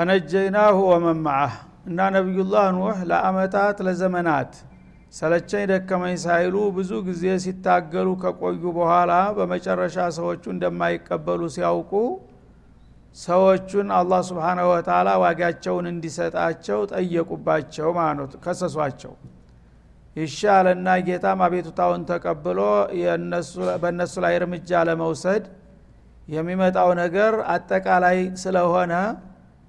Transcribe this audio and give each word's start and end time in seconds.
ፈነጀይናሁ 0.00 0.76
ወመማዓህ 0.90 1.54
እና 1.88 2.04
ነቢዩላህ 2.14 2.66
ኑህ 2.76 2.98
ለአመታት 3.10 3.78
ለዘመናት 3.86 4.52
ሰለቸኝ 5.12 5.64
ደከመኝ 5.70 6.14
ሳይሉ 6.22 6.54
ብዙ 6.76 6.90
ጊዜ 7.08 7.24
ሲታገሉ 7.44 8.08
ከቆዩ 8.22 8.62
በኋላ 8.78 9.12
በመጨረሻ 9.36 10.06
ሰዎቹ 10.18 10.44
እንደማይቀበሉ 10.54 11.40
ሲያውቁ 11.56 11.92
ሰዎቹን 13.16 13.88
አላህ 13.98 14.20
ስብሓናሁ 14.30 14.66
ወተላ 14.72 15.08
ዋጋቸውን 15.24 15.88
እንዲሰጣቸው 15.92 16.80
ጠየቁባቸው 16.92 17.90
ማለት 18.00 18.34
ከሰሷቸው። 18.44 19.14
ይሻለና 20.16 20.98
ጌታም 21.08 21.42
አቤቱታውን 21.46 22.04
ተቀብሎ 22.10 22.60
በእነሱ 23.82 24.14
ላይ 24.26 24.36
እርምጃ 24.40 24.70
ለመውሰድ 24.88 25.44
የሚመጣው 26.28 26.92
ነገር 27.04 27.34
አጠቃላይ 27.54 28.20
ስለሆነ 28.42 28.92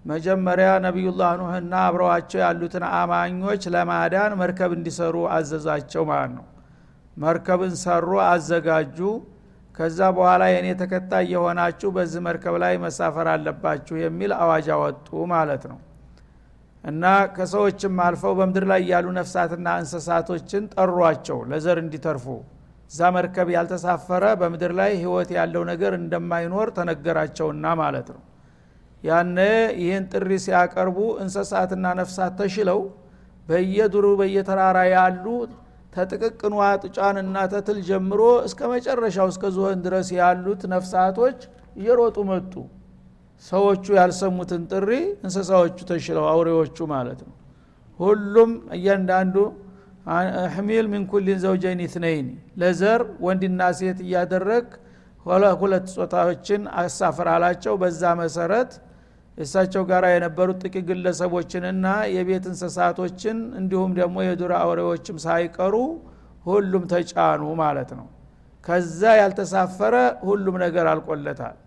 መጀመሪያ 0.06 0.70
ነቢዩላህ 0.86 1.32
ኑህና 1.40 1.74
አብረዋቸው 1.88 2.40
ያሉትን 2.44 2.84
አማኞች 2.94 3.64
ለማዳን 3.74 4.32
መርከብ 4.40 4.72
እንዲሰሩ 4.78 5.16
አዘዛቸው 5.36 6.04
ማለት 6.10 6.32
ነው። 6.38 6.46
መርከብን 7.18 7.74
ሰሩ 7.82 8.10
አዘጋጁ። 8.28 8.98
ከዛ 9.76 10.00
በኋላ 10.16 10.44
የእኔ 10.52 10.68
ተከታይ 10.82 11.26
የሆናችሁ 11.34 11.90
በዚህ 11.96 12.22
መርከብ 12.28 12.56
ላይ 12.64 12.74
መሳፈር 12.86 13.28
አለባችሁ 13.34 13.96
የሚል 14.02 14.32
አዋጅ 14.40 14.68
አወጡ 14.76 15.08
ማለት 15.34 15.64
ነው። 15.72 15.80
እና 16.84 17.04
ከሰዎችም 17.36 18.02
አልፈው 18.06 18.34
በምድር 18.40 18.66
ላይ 18.72 18.82
ያሉ 18.92 19.08
ነፍሳትና 19.20 19.68
እንስሳቶችን 19.82 20.64
ጠሯቸው 20.76 21.40
ለዘር 21.52 21.80
እንዲተርፉ። 21.84 22.26
እዛ 22.92 23.10
መርከብ 23.16 23.50
ያልተሳፈረ 23.56 24.24
በምድር 24.40 24.74
ላይ 24.80 24.92
ህይወት 25.02 25.30
ያለው 25.38 25.64
ነገር 25.72 25.94
እንደማይኖር 26.00 26.70
ተነገራቸውና 26.78 27.66
ማለት 27.82 28.10
ነው 28.16 28.22
ያነ 29.04 29.38
ይህን 29.82 30.04
ጥሪ 30.12 30.32
ሲያቀርቡ 30.44 30.98
እንስሳትና 31.24 31.86
ነፍሳት 32.00 32.34
ተሽለው 32.40 32.82
በየዱሩ 33.48 34.08
በየተራራ 34.20 34.78
ያሉ 34.94 35.26
ተጥቅቅኗ 35.94 36.54
ጥጫንና 36.84 37.38
ተትል 37.54 37.80
ጀምሮ 37.88 38.22
እስከ 38.48 38.60
መጨረሻው 38.74 39.28
እስከ 39.34 39.44
ዝሆን 39.56 39.80
ድረስ 39.86 40.10
ያሉት 40.20 40.62
ነፍሳቶች 40.74 41.40
እየሮጡ 41.76 42.18
መጡ። 42.30 42.54
ሰዎቹ 43.46 43.86
ያልሰሙትን 43.98 44.64
ጥሪ 44.72 44.90
እንስሳዎቹ 45.26 45.78
ተሽለው 45.92 46.26
አውሬዎቹ 46.32 46.78
ማለት 46.94 47.20
ነው። 47.28 47.36
ሁሉም 48.00 48.52
እያንዳንዱ 48.78 49.36
ሕሚል 50.56 50.86
ሚን 50.92 51.04
ኩሊን 51.12 51.40
ዘውጀይን 51.44 51.82
ኢትነይን 51.86 52.28
ለዘር 52.62 53.02
ወንድና 53.26 53.62
ሴት 53.80 54.00
እያደረግ 54.06 54.68
ሁለት 55.60 55.88
ጾታዎችን 55.96 56.62
አሳፍር 56.82 57.28
አላቸው 57.34 57.74
በዛ 57.82 58.04
መሰረት 58.22 58.72
እሳቸው 59.38 59.84
ጋር 59.90 60.04
የነበሩት 60.10 60.58
ጥቂት 60.64 60.84
ግለሰቦችንና 60.90 61.86
የቤት 62.16 62.46
እንስሳቶችን 62.52 63.38
እንዲሁም 63.60 63.92
ደግሞ 64.00 64.18
የዱር 64.26 64.54
አውሬዎችም 64.60 65.18
ሳይቀሩ 65.26 65.76
ሁሉም 66.46 66.84
ተጫኑ 66.92 67.44
ማለት 67.62 67.92
ነው። 68.00 68.08
ከዛ 68.64 69.02
ያልተሳፈረ 69.20 69.96
ሁሉም 70.26 70.56
ነገር 70.64 70.86
አልቆለታል። 70.92 71.58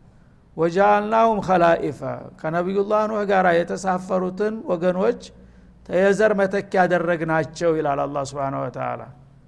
ወጃአልናሁም 0.57 1.39
ከላኢፈ 1.47 2.01
ከነቢዩላህ 2.41 3.03
ኑህ 3.11 3.23
ጋር 3.31 3.47
የተሳፈሩትን 3.57 4.55
ወገኖች 4.71 5.23
የዘር 5.97 6.33
መተኪ 6.41 6.73
ያደረግናቸው 6.81 7.71
ይላል 7.79 8.01
አላ 8.05 8.19
ስብን 8.31 8.55
ወተላ 8.61 9.01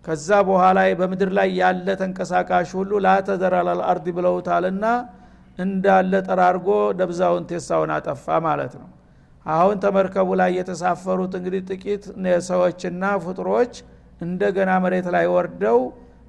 ከዛ 0.05 0.29
በኋላ 0.49 0.79
በምድር 0.99 1.31
ላይ 1.39 1.49
ያለ 1.61 1.87
ተንቀሳቃሽ 2.01 2.69
ሁሉ 2.79 2.91
ላተዘር 3.07 3.55
አላልአርድ 3.61 4.07
ብለውታልና 4.17 4.85
እንዳለ 5.59 6.13
ጠራርጎ 6.27 6.69
ደብዛውን 6.99 7.45
ቴሳውን 7.51 7.91
አጠፋ 7.95 8.27
ማለት 8.47 8.73
ነው። 8.81 8.89
አሁን 9.47 9.77
ተመርከቡ 9.85 10.29
ላይ 10.41 10.51
የተሳፈሩት 10.59 11.35
እንግዲህ 11.39 11.61
ጥቂት 11.71 12.05
ሰዎችና 12.49 13.05
ፍጡሮች 13.25 13.75
እንደገና 14.21 14.71
መሬት 14.85 15.07
ላይ 15.15 15.27
ወርደው 15.35 15.79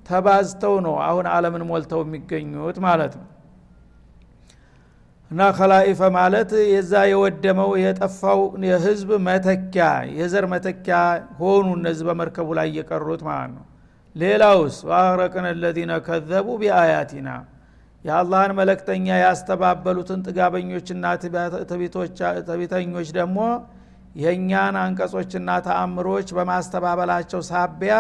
ተባዝተው 0.06 0.76
ነው 0.86 0.96
አሁን 1.06 1.26
አለምን 1.34 1.64
ሞልተው 1.70 2.02
የሚገኙት 2.06 2.78
ማለት 2.86 3.14
ነው። 3.20 3.28
እና 5.32 5.42
ከላኢፈ 5.58 6.02
ማለት 6.16 6.52
የዛ 6.74 6.94
የወደመው 7.12 7.72
የጠፋው 7.82 8.42
የህዝብ 8.68 9.10
መተኪያ 9.26 9.88
የዘር 10.20 10.46
መተኪያ 10.54 10.98
ሆኑ 11.40 11.66
እነዚህ 11.80 12.06
በመርከቡ 12.10 12.48
ላይ 12.60 12.68
እየቀሩት 12.72 13.22
ማለት 13.28 13.52
ነው። 13.58 13.66
ሌላውስ? 14.16 14.76
ዋአረቅን 14.90 15.46
ለዚነ 15.62 15.94
ከዘቡ 16.06 16.48
ቢአያቲና 16.62 17.30
የአላህን 18.06 18.52
መለክተኛ 18.60 19.08
ያስተባበሉትን 19.22 20.20
ጥጋበኞችና 20.28 21.06
ትቢተኞች 22.50 23.10
ደግሞ 23.18 23.40
የእኛን 24.16 24.76
አንቀጾችና 24.84 25.50
ተአምሮች 25.66 26.28
በማስተባበላቸው 26.38 27.42
ሳቢያ 27.50 27.96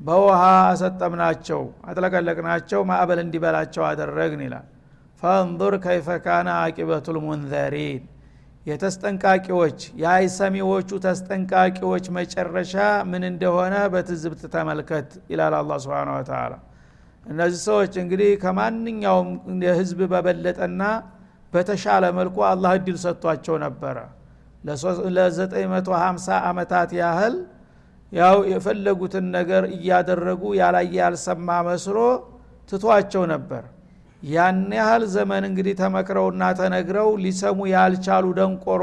በውሃ 0.00 0.40
አሰጠምናቸው 0.68 1.60
አጥለቀለቅናቸው 1.88 2.80
ማዕበል 2.90 3.20
እንዲበላቸው 3.22 3.84
አደረግን 3.90 4.42
ይላል። 4.46 4.66
ፈንظር 5.22 5.74
ከይፈ 5.84 6.08
ካነ 6.24 6.48
አቂበቱ 6.60 7.06
ልሙንዘሪን 7.16 8.02
የተስጠንቃቂዎች 8.66 9.78
የአይሰሚዎቹ 10.02 10.90
ተስጠንቃቂዎች 11.04 12.04
መጨረሻ 12.18 12.74
ምን 13.10 13.24
እንደሆነ 13.30 13.74
በትዝብት 13.94 14.42
ተመልከት 14.54 15.10
ይላል 15.32 15.54
አላ 15.58 15.78
ስብን 15.84 16.10
ወተላ 16.14 16.52
እነዚህ 17.26 17.60
ሰዎች 17.68 17.92
እንግዲህ 18.02 18.30
ከማንኛውም 18.42 19.28
የህዝብ 19.66 20.00
በበለጠና 20.12 20.82
በተሻለ 21.52 22.04
መልኩ 22.18 22.36
አላህ 22.50 22.72
እድል 22.78 22.96
ሰጥቷቸው 23.04 23.56
ነበረ። 23.64 23.96
ለ950 24.66 26.28
ዓመታት 26.48 26.90
ያህል 27.00 27.34
ያው 28.12 28.36
የፈለጉትን 28.52 29.26
ነገር 29.36 29.62
እያደረጉ 29.76 30.42
ያላየ 30.60 30.94
ያልሰማ 31.00 31.48
መስሎ 31.68 31.98
ትቷቸው 32.68 33.24
ነበር። 33.32 33.62
ያን 34.22 34.60
ያህል 34.78 35.02
ዘመን 35.14 35.44
እንግዲህ 35.48 35.74
ተመክረውና 35.80 36.42
ተነግረው 36.60 37.08
ሊሰሙ 37.24 37.58
ያልቻሉ 37.72 38.26
ደንቆሮ 38.38 38.82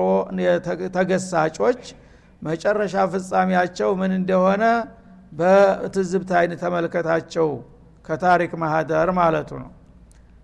ተገሳጮች 0.98 1.82
መጨረሻ 2.42 2.96
ፍጻሜያቸው 3.14 3.90
ምን 4.00 4.12
እንደሆነ 4.20 4.64
በትዝብት 5.32 6.32
አይን 6.40 6.54
ተመልከታቸው 6.64 7.50
ከታሪክ 8.06 8.52
ማህደር 8.62 9.10
ማለቱ 9.18 9.52
ነው። 9.64 9.72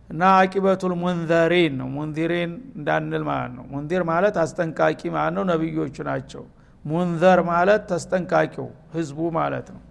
እና 0.10 0.24
አቂበቱል 0.40 0.94
ሙንዘሪን 1.02 1.74
ነው። 1.80 1.88
ሙንዚሪን 1.96 2.52
እንዳንል 2.78 3.24
ማለት 3.30 3.52
ነው። 3.58 3.66
ሙንዚር 3.74 4.04
ማለት 4.12 4.36
አስጠንቃቂ 4.44 5.02
ማለት 5.16 5.34
ነው። 5.38 5.44
ነቢዮቹ 5.52 5.98
ናቸው። 6.10 6.44
ሙንዘር 6.86 7.40
ማለት 7.50 7.82
ተስጠንቃቂው 7.90 8.68
ህዝቡ 8.94 9.20
ማለት 9.38 9.68
ነው። 9.76 9.82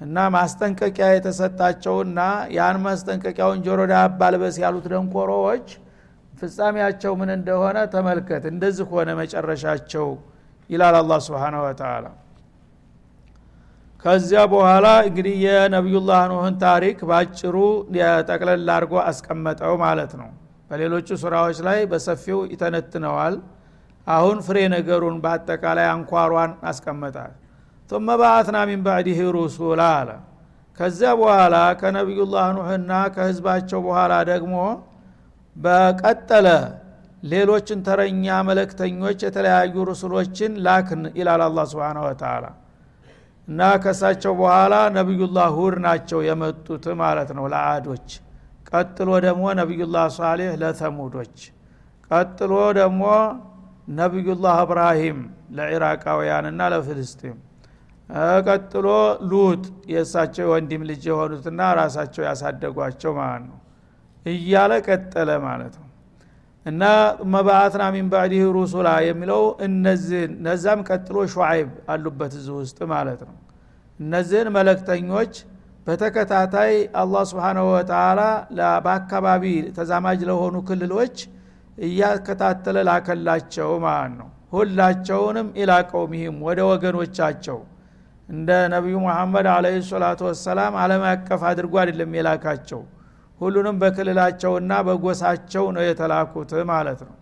እና 0.00 0.16
ማስጠንቀቂያ 0.34 1.06
የተሰጣቸውና 1.12 2.18
ያን 2.56 2.76
ማስጠንቀቂያውን 2.84 3.62
ጆሮ 3.66 3.80
ዳባ 3.92 4.20
ልበስ 4.34 4.56
ያሉት 4.64 4.86
ደንቆሮዎች 4.92 5.66
ፍጻሜያቸው 6.32 7.12
ምን 7.20 7.30
እንደሆነ 7.36 7.78
ተመልከት። 7.94 8.44
እንደዚህ 8.52 8.86
ሆነ 8.92 9.08
መጨረሻቸው 9.20 10.08
ይላል 10.70 10.96
አላ 11.00 11.12
ስብን 11.26 11.56
ወተላ 11.62 12.06
ከዚያ 14.05 14.41
በኋላ 14.53 14.87
እንግዲህ 15.07 15.35
የነቢዩላህ 15.45 16.21
ኑህን 16.31 16.55
ታሪክ 16.65 16.97
በአጭሩ 17.09 17.55
ጠቅለል 18.29 18.67
አድርጎ 18.75 18.95
አስቀመጠው 19.09 19.75
ማለት 19.85 20.13
ነው 20.21 20.29
በሌሎቹ 20.71 21.07
ስራዎች 21.23 21.57
ላይ 21.67 21.79
በሰፊው 21.91 22.39
ይተነትነዋል 22.53 23.35
አሁን 24.07 24.37
ፍሬ 24.47 24.57
ነገሩን 24.75 25.17
በአጠቃላይ 25.25 25.87
አንኳሯን 25.95 26.53
አስቀመጣል 26.71 27.33
ثم 27.89 28.07
بعثنا 28.23 28.61
من 28.71 28.79
بعده 28.89 29.19
رسولا 29.39 29.89
አለ 29.97 30.09
ከዚያ 30.79 31.09
በኋላ 31.19 31.55
ከነቢዩላህ 31.81 32.45
ኑህና 32.57 32.91
ከህዝባቸው 33.15 33.79
በኋላ 33.87 34.13
ደግሞ 34.31 34.55
በቀጠለ 35.55 36.47
ሌሎችን 37.23 37.79
ተረኛ 37.87 38.25
መለክተኞች 38.49 39.19
የተለያዩ 39.25 39.75
ሩሱሎችን 39.89 40.51
ላክን 40.65 41.01
ይላል 41.19 41.41
አላ 41.47 41.65
ስብን 41.71 41.97
ወተላ 42.05 42.45
እና 43.48 43.60
ከሳቸው 43.82 44.32
በኋላ 44.38 44.74
ነቢዩላህ 44.96 45.48
ሁድ 45.56 45.76
ናቸው 45.84 46.20
የመጡት 46.26 46.84
ማለት 47.00 47.30
ነው 47.38 47.44
ለአዶች። 47.52 48.08
ቀጥሎ 48.70 49.10
ደግሞ 49.24 49.44
ነቢዩላህ 49.60 50.06
ሳሌህ 50.16 50.50
ለተሙዶች 50.62 51.36
ቀጥሎ 52.10 52.52
ደግሞ 52.78 53.02
ነቢዩላህ 53.98 54.56
እብራሂም 54.64 55.18
ለኢራቃውያንና 55.56 56.60
ለፍልስጢም 56.72 57.36
ቀጥሎ 58.46 58.86
ሉጥ 59.30 59.62
የእሳቸው 59.92 60.46
ወንድም 60.52 60.82
ልጅ 60.90 61.02
የሆኑትና 61.10 61.60
ራሳቸው 61.80 62.22
ያሳደጓቸው 62.28 63.12
ማለት 63.20 63.44
ነው። 63.48 63.58
እያለ 64.26 64.72
ቀጠለ 64.86 65.30
ማለት 65.44 65.74
ነው 65.80 65.87
እና 66.68 66.82
መባአትና 67.32 67.84
ሚን 67.94 68.06
ባዕዲህ 68.12 68.42
ሩሱላ 68.56 68.88
የሚለው 69.06 69.42
እነዚህን 69.66 70.32
ነዛም 70.46 70.80
ቀጥሎ 70.88 71.18
ሹዓይብ 71.34 71.68
አሉበት 71.92 72.32
እዚህ 72.38 72.54
ውስጥ 72.60 72.78
ማለት 72.92 73.20
ነው። 73.28 73.36
እነዚህን 74.00 74.48
መለክተኞች 74.56 75.32
በተከታታይ 75.86 76.72
አላህ 77.02 77.22
ስብሓናሁ 77.30 77.66
ወተላ 77.74 78.20
በአካባቢ 78.86 79.44
ተዛማጅ 79.78 80.20
ለሆኑ 80.30 80.56
ክልሎች 80.68 81.16
እያከታተለ 81.78 82.76
ላከላቸው 82.88 83.70
ማለት 83.86 84.14
ነው። 84.20 84.28
ሁላቸውንም 84.52 85.48
ኢላ 85.60 85.72
ቀውሚህም 85.90 86.36
ወደ 86.46 86.60
ወገኖቻቸው 86.70 87.58
እንደ 88.28 88.50
ነቢዩ 88.72 88.96
ሙሐመድ 89.04 89.46
አለህ 89.52 89.74
ሰላቱ 89.90 90.20
ወሰላም 90.28 90.74
አለም 90.82 91.02
አቀፍ 91.10 91.42
አድርጎ 91.50 91.74
አይደለም 91.82 92.14
የላካቸው 92.18 92.80
ሁሉንም 93.40 93.76
በክልላቸውና 93.82 94.72
በጎሳቸው 94.86 95.64
ነው 95.74 95.82
የተላኩት 95.86 96.52
ማለት 96.70 97.00
ነው። 97.06 97.14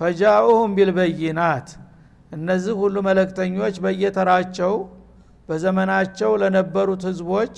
ፈጃኡሁም 0.00 0.70
ቢልበይናት 0.76 1.68
እነዚህ 2.32 2.74
ሁሉ 2.80 2.96
መለክተኞች 3.08 3.74
በየተራቸው 3.84 4.72
በዘመናቸው 5.48 6.30
ለነበሩት 6.42 7.02
ህዝቦች 7.08 7.54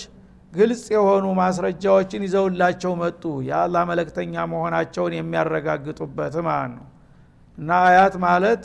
ግልጽ 0.53 0.85
የሆኑ 0.95 1.27
ማስረጃዎችን 1.39 2.25
ይዘውላቸው 2.27 2.93
መጡ። 3.01 3.23
የአላህ 3.49 3.83
መለክተኛ 3.91 4.45
መሆናቸውን 4.53 5.15
የሚያረጋግጡበት 5.17 6.35
ማለት 6.47 6.73
ነው። 6.77 6.87
እና 7.59 7.71
አያት 7.87 8.15
ማለት 8.27 8.65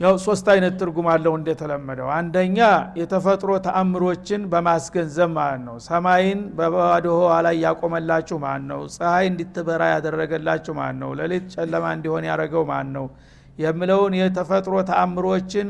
ያው 0.00 0.14
ሶስት 0.24 0.46
አይነት 0.52 0.74
ትርጉም 0.80 1.06
አለው 1.12 1.32
እንደተለመደው። 1.38 2.08
አንደኛ 2.16 2.58
የተፈጥሮ 3.00 3.50
ተአምሮችን 3.64 4.42
በማስገንዘብ 4.52 5.30
ማለት 5.38 5.62
ነው። 5.64 5.76
ሰማይን 5.86 6.40
በባዶ 6.58 7.06
ላይ 7.46 7.56
ያቆመላችሁ 7.64 8.36
ማን 8.44 8.62
ነው። 8.70 8.82
ፀሐይ 8.96 9.26
እንዲትበራ 9.30 9.82
ያደረገላችሁ 9.94 10.74
ማን 10.78 10.96
ነው። 11.02 11.10
ለሌት 11.20 11.46
ጨለማ 11.56 11.84
እንዲሆን 11.96 12.26
ያደረገው 12.30 12.64
ማን 12.70 12.88
ነው። 12.96 13.06
የምለውን 13.58 14.14
የተፈጥሮ 14.20 14.74
ተአምሮችን 14.90 15.68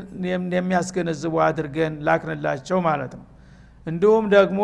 የሚያስገነዝቡ 0.56 1.34
አድርገን 1.46 1.94
ላክንላቸው 2.06 2.80
ማለት 2.88 3.12
ነው። 3.18 3.26
እንዲሁም 3.86 4.24
ደግሞ 4.34 4.60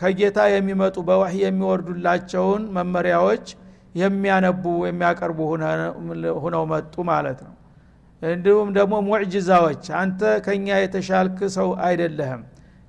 ከጌታ 0.00 0.38
የሚመጡ 0.54 0.96
በወህይ 1.08 1.40
የሚወርዱላቸውን 1.46 2.64
መመሪያዎች 2.76 3.46
የሚያነቡ 3.94 4.64
የሚያቀርቡ 4.88 5.38
ሁነው 6.44 6.64
መጡ 6.72 6.94
ማለት 7.10 7.38
ነው 7.46 7.55
እንዲሁም 8.22 8.68
ደግሞ 8.76 8.94
ሙዕጅዛዎች 9.06 9.84
አንተ 10.00 10.20
ከኛ 10.44 10.66
የተሻልክ 10.78 11.38
ሰው 11.56 11.68
አይደለህም። 11.86 12.42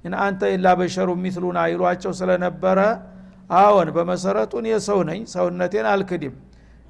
እና 0.05 0.15
አንተ 0.25 0.41
ኢላ 0.53 0.67
በሸሩ 0.79 1.09
ሚትሉና 1.23 1.59
ይሏቸው 1.71 2.11
ስለነበረ 2.19 2.79
አዎን 3.57 3.89
በመሰረቱን 3.95 4.65
የሰው 4.71 4.99
ነኝ 5.09 5.19
ሰውነቴን 5.33 5.87
አልክድም። 5.91 6.35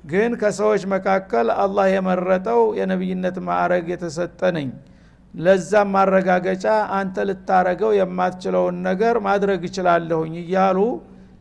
ግን 0.04 0.32
ከሰዎች 0.42 0.84
መካከል 0.94 1.48
አላህ 1.64 1.86
የመረጠው 1.94 2.62
የነቢይነት 2.80 3.38
ማዕረግ 3.48 3.86
የተሰጠ 3.94 4.42
ነኝ። 4.58 4.70
ለዛም 5.34 5.90
ማረጋገጫ 5.96 6.66
አንተ 6.98 7.26
ልታረገው 7.30 7.92
የማትችለውን 7.98 8.78
ነገር 8.88 9.16
ማድረግ 9.28 9.62
እችላለሁኝ 9.70 10.34
እያሉ 10.44 10.80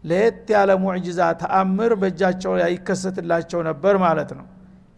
ለየት 0.04 0.48
ያለ 0.54 0.72
ሙዕጅዛ 0.82 1.20
ተአምር 1.40 1.92
በእጃቸው 2.00 2.52
ይከሰትላቸው 2.66 3.60
ነበር 3.68 3.94
ማለት 4.04 4.30
ነው 4.38 4.46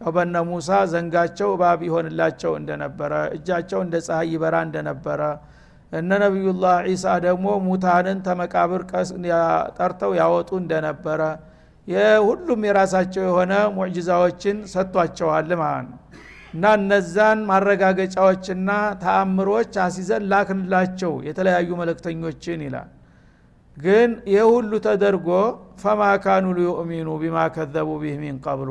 በነ 0.01 0.37
ሙሳ 0.49 0.71
ዘንጋቸው 0.91 1.49
እባብ 1.55 1.81
ይሆንላቸው 1.87 2.53
እንደነበረ 2.61 3.13
እጃቸው 3.37 3.81
እንደ 3.85 3.97
ፀሐይ 4.07 4.29
ይበራ 4.35 4.57
እንደነበረ 4.67 5.21
እነ 5.93 6.11
ነቢዩላህ 6.23 6.77
ዒሳ 6.89 7.07
ደግሞ 7.27 7.47
ሙታንን 7.67 8.19
ተመቃብር 8.27 8.83
ጠርተው 9.79 10.13
ያወጡ 10.21 10.51
እንደነበረ 10.63 11.21
የሁሉም 11.89 12.61
የራሳቸው 12.69 13.23
የሆነ 13.29 13.53
ሙዕጅዛዎችን 13.77 14.57
ሰጥቷቸዋል 14.73 15.51
ማለት 15.61 15.87
ነው። 15.89 16.01
እና 16.55 16.65
እነዛን 16.79 17.41
ማረጋገጫዎችና 17.49 18.71
ተአምሮች 19.03 19.73
አሲዘን 19.85 20.23
ላክንላቸው 20.33 21.13
የተለያዩ 21.29 21.71
መለክተኞችን 21.81 22.61
ይላል። 22.67 22.89
ግን 23.77 24.11
ይህ 24.31 24.45
ሁሉ 24.53 24.71
ተደርጎ 24.87 25.29
ፈማ 25.83 26.03
ካኑ 26.25 26.47
ሊዩእሚኑ 26.59 27.09
ቢማ 27.23 27.39
ከዘቡ 27.57 27.91
ቢህ 28.03 28.17
ሚን 28.23 28.39
ቀብሉ 28.47 28.71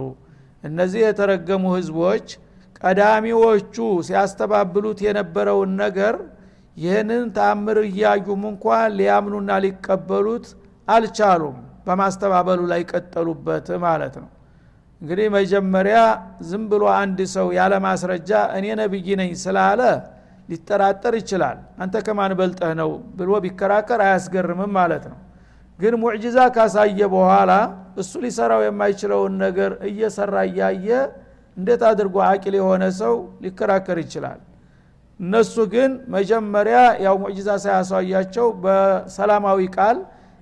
እነዚህ 0.68 1.02
የተረገሙ 1.04 1.64
ህዝቦች 1.76 2.28
ቀዳሚዎቹ 2.82 3.76
ሲያስተባብሉት 4.08 5.00
የነበረውን 5.06 5.72
ነገር 5.84 6.16
ይህንን 6.78 7.24
ተአምር 7.36 7.78
እያዩም 7.86 8.42
እንኳ 8.50 8.66
ሊያምኑና 8.98 9.52
ሊቀበሉት 9.64 10.48
አልቻሉም። 10.88 11.56
በማስተባበሉ 11.88 12.62
ላይ 12.72 12.82
ቀጠሉበት 12.92 13.68
ማለት 13.86 14.16
ነው። 14.22 14.30
እንግዲህ 15.02 15.28
መጀመሪያ 15.36 15.98
ዝም 16.50 16.64
ብሎ 16.72 16.84
አንድ 16.96 17.20
ሰው 17.34 17.48
ያለ 17.58 17.74
ማስረጃ 17.86 18.30
እኔ 18.58 18.66
ነብይ 18.80 19.08
ነኝ 19.20 19.32
ስላለ 19.44 19.82
ሊጠራጠር 20.50 21.14
ይችላል። 21.20 21.58
አንተ 21.84 21.96
ከማን 22.06 22.34
በልጠህ 22.40 22.72
ነው 22.82 22.90
ብሎ 23.18 23.32
ቢከራከር 23.46 24.02
አያስገርምም 24.06 24.72
ማለት 24.80 25.06
ነው 25.12 25.18
ግን 25.80 25.94
ሙዕጅዛ 26.02 26.38
ካሳየ 26.56 27.00
በኋላ 27.14 27.52
እሱ 28.02 28.12
ሊሰራው 28.24 28.62
የማይችለውን 28.66 29.34
ነገር 29.46 29.72
እየሰራ 29.90 30.36
እያየ 30.50 30.88
እንዴት 31.58 31.82
አድርጎ 31.90 32.16
አቂል 32.28 32.56
የሆነ 32.60 32.84
ሰው 33.00 33.14
ሊከራከር 33.44 33.98
ይችላል? 34.04 34.40
እነሱ 35.20 35.56
ግን 35.74 35.92
መጀመሪያ 36.16 36.78
ያው 37.06 37.16
ሙዕጅዛ 37.24 37.50
ሳያሳያቸው 37.64 38.48
በሰላማዊ 38.64 39.60
ቃል 39.78 39.98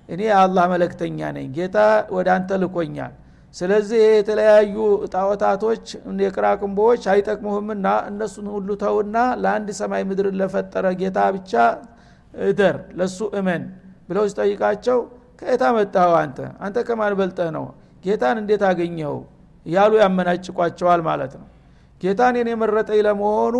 እኔ 0.08 0.20
የአላህ 0.30 0.64
መለክተኛ 0.74 1.18
ነኝ 1.36 1.46
ጌታ 1.56 1.76
ወደ 2.16 2.28
አንተ 2.36 2.58
ልኮኛል። 2.62 3.14
ስለዚህ 3.54 4.00
የተለያዩ 4.10 4.74
ጣዖታቶች 5.14 5.84
የቅራቅንቦዎች 6.24 7.02
አይጠቅሙህምና 7.12 7.86
እነሱን 8.10 8.48
ሁሉ 8.54 8.68
ተውና 8.82 9.16
ለአንድ 9.42 9.68
ሰማይ 9.80 10.02
ምድር 10.10 10.26
ለፈጠረ 10.40 10.86
ጌታ 11.00 11.18
ብቻ 11.36 11.52
እደር 12.34 12.76
ለሱ 12.98 13.18
እመን 13.40 13.62
ብለው 14.08 14.24
ሲጠይቃቸው 14.30 14.98
ከየታ 15.38 15.64
መጣኸው 15.76 16.14
አንተ? 16.22 16.38
አንተ 16.64 16.76
ከማን 16.88 17.14
በልጠህ 17.18 17.48
ነው? 17.56 17.64
ጌታን 18.04 18.36
እንዴት 18.42 18.62
አገኘኸው? 18.68 19.16
እያሉ 19.66 19.92
ያመናጭቋቸዋል 20.02 21.00
ማለት 21.08 21.32
ነው። 21.40 21.46
ጌታን 22.02 22.34
የኔ 22.38 22.48
የመረጠኝ 22.54 23.00
ለመሆኑ 23.06 23.56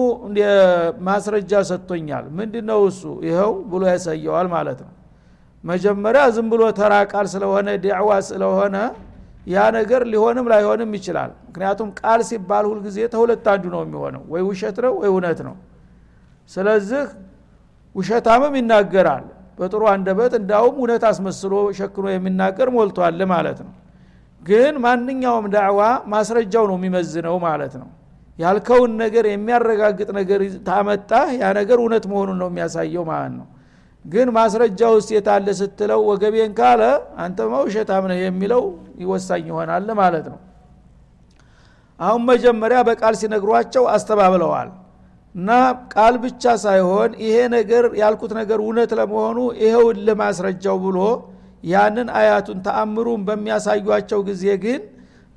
ማስረጃ 1.08 1.52
ሰጥቶኛል? 1.70 2.24
ምንድ 2.38 2.54
ነው 2.68 2.80
እሱ? 2.90 3.02
ይኸው 3.28 3.52
ብሎ 3.70 3.82
ያሳየዋል 3.92 4.46
ማለት 4.56 4.80
ነው። 4.86 4.92
መጀመሪያ 5.64 6.22
ዝም 6.34 6.48
ብሎ 6.52 6.62
ተራ 6.78 6.94
ቃል 7.12 7.26
ስለሆነ 7.34 7.68
ዲዕዋ 7.84 8.10
ስለሆነ 8.28 8.76
ያ 9.46 9.64
ነገር 9.78 10.02
ሊሆንም 10.12 10.46
ላይሆንም 10.52 10.90
ይችላል። 10.98 11.30
ምክንያቱም 11.48 11.88
ቃል 12.00 12.20
ሲባል 12.28 12.64
ሁልጊዜ 12.70 12.98
ተሁለት 13.12 13.46
አንዱ 13.52 13.64
ነው 13.74 13.80
የሚሆነው። 13.84 14.22
ወይ 14.32 14.42
ውሸት 14.48 14.76
ነው 14.84 14.92
ወይ 15.00 15.08
እውነት 15.12 15.38
ነው። 15.48 15.54
ስለዚህ 16.50 17.04
ውሸታምም 17.94 18.54
ይናገራል 18.60 19.24
በጥሩ 19.58 19.82
አንደበት 19.92 20.32
እንዳውም 20.38 20.74
እውነት 20.80 21.04
አስመስሎ 21.10 21.52
ሸክኖ 21.78 22.06
የሚናገር 22.12 22.68
ሞልቷል 22.74 23.20
ማለት 23.32 23.58
ነው። 23.66 23.72
ግን 24.42 24.74
ማንኛውም 24.84 25.46
ዳዕዋ 25.54 25.80
ማስረጃው 26.12 26.64
ነው 26.70 26.76
የሚመዝነው 26.78 27.36
ማለት 27.46 27.74
ነው። 27.80 27.88
ያልከውን 28.38 28.92
ነገር 29.02 29.24
የሚያረጋግጥ 29.30 30.08
ነገር 30.18 30.40
ታመጣ 30.66 31.10
ያ 31.36 31.52
ነገር 31.58 31.78
እውነት 31.82 32.04
መሆኑን 32.10 32.38
ነው 32.42 32.48
የሚያሳየው 32.50 33.04
ማለት 33.10 33.34
ነው። 33.38 33.46
ግን 34.04 34.28
ማስረጃ 34.36 34.80
ውስጥ 34.94 35.10
የታለ 35.14 35.46
ስትለው 35.60 36.00
ወገቤን 36.10 36.52
ካለ 36.58 36.82
አንተ 37.18 37.38
ውሸታም 37.54 38.04
ነህ 38.10 38.18
የሚለው 38.22 38.62
ይወሳኝ 39.02 39.46
ይሆናል 39.50 39.88
ማለት 40.00 40.26
ነው። 40.32 40.38
አሁን 42.00 42.22
መጀመሪያ 42.30 42.78
በቃል 42.88 43.14
ሲነግሯቸው 43.20 43.84
አስተባብለዋል 43.92 44.68
እና 45.36 45.50
ቃል 45.92 46.14
ብቻ 46.22 46.44
ሳይሆን 46.62 47.10
ይሄ 47.24 47.36
ነገር 47.54 47.84
ያልኩት 48.00 48.32
ነገር 48.38 48.58
እውነት 48.64 48.90
ለመሆኑ 48.98 49.38
ይሄውን 49.62 49.98
ለማስረጃው 50.06 50.76
ብሎ 50.84 50.98
ያንን 51.64 52.08
አያቱን 52.18 52.58
ተአምሩን 52.66 53.22
በሚያሳዩቸው 53.28 54.20
ጊዜ 54.28 54.44
ግን 54.64 54.80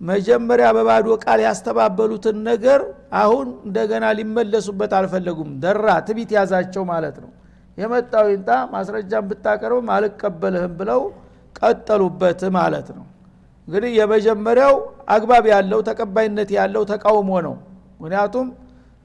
መጀመሪያ 0.01 0.67
በባዶ 0.75 1.07
ቃል 1.23 1.39
ያስተባበሉትን 1.45 2.37
ነገር 2.49 2.81
አሁን 3.21 3.47
እንደገና 3.67 4.05
ሊመለሱበት 4.19 4.91
አልፈለጉም። 4.99 5.49
ደራ 5.63 5.87
ትቢት 6.07 6.31
ያዛቸው 6.37 6.83
ማለት 6.91 7.17
ነው። 7.23 7.31
የመጣው 7.77 8.25
ይንጣ 8.31 8.49
ማስረጃን 8.73 9.25
ብታቀርብም 9.29 9.89
አልቀበልህም 9.95 10.73
ብለው 10.79 11.01
ቀጠሉበት 11.59 12.41
ማለት 12.57 12.87
ነው። 12.97 13.05
እንግዲህ 13.67 13.91
የመጀመሪያው 13.99 14.75
አግባብ 15.09 15.45
ያለው 15.53 15.79
ተቀባይነት 15.89 16.49
ያለው 16.57 16.83
ተቃውሞ 16.91 17.31
ነው። 17.47 17.55
ምክንያቱም 17.99 18.47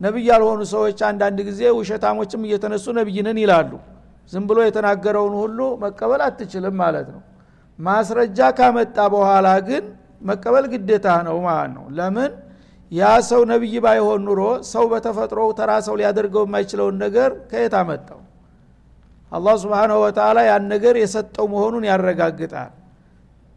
ነቢይ 0.01 0.27
ያልሆኑ 0.31 0.61
ሰዎች 0.73 0.99
አንዳንድ 1.09 1.39
ጊዜ 1.49 1.61
ውሸታሞችም 1.79 2.43
እየተነሱ 2.47 2.87
ነቢይንን 2.99 3.39
ይላሉ። 3.43 3.71
ዝም 4.33 4.45
ብሎ 4.49 4.59
የተናገረውን 4.67 5.35
ሁሉ 5.43 5.59
መቀበል 5.83 6.21
አትችልም 6.27 6.75
ማለት 6.83 7.09
ነው። 7.15 7.23
ማስረጃ 7.79 8.39
ካመጣ 8.59 8.97
በኋላ 9.15 9.49
ግን 9.69 9.85
መቀበል 10.23 10.65
ግዴታ 10.73 11.07
ነው 11.27 11.37
ማለት 11.47 11.73
ነው። 11.77 11.85
ለምን? 11.99 12.33
ያ 12.93 13.03
ሰው 13.29 13.41
ነቢይ 13.51 13.75
ባይሆን 13.85 14.21
ኑሮ 14.27 14.41
ሰው 14.73 14.85
በተፈጥሮ 14.93 15.41
ተራ 15.59 15.71
ሰው 15.87 15.95
ሊያደርገው 16.01 16.43
የማይችለውን 16.47 16.97
ነገር 17.05 17.31
ከየት 17.51 17.75
አመጣው? 17.81 18.21
አላህ 19.33 19.55
ስብንሁ 19.63 19.97
ወተላ 20.05 20.39
ያን 20.49 20.65
ነገር 20.73 20.95
የሰጠው 21.03 21.47
መሆኑን 21.53 21.85
ያረጋግጣል። 21.91 22.73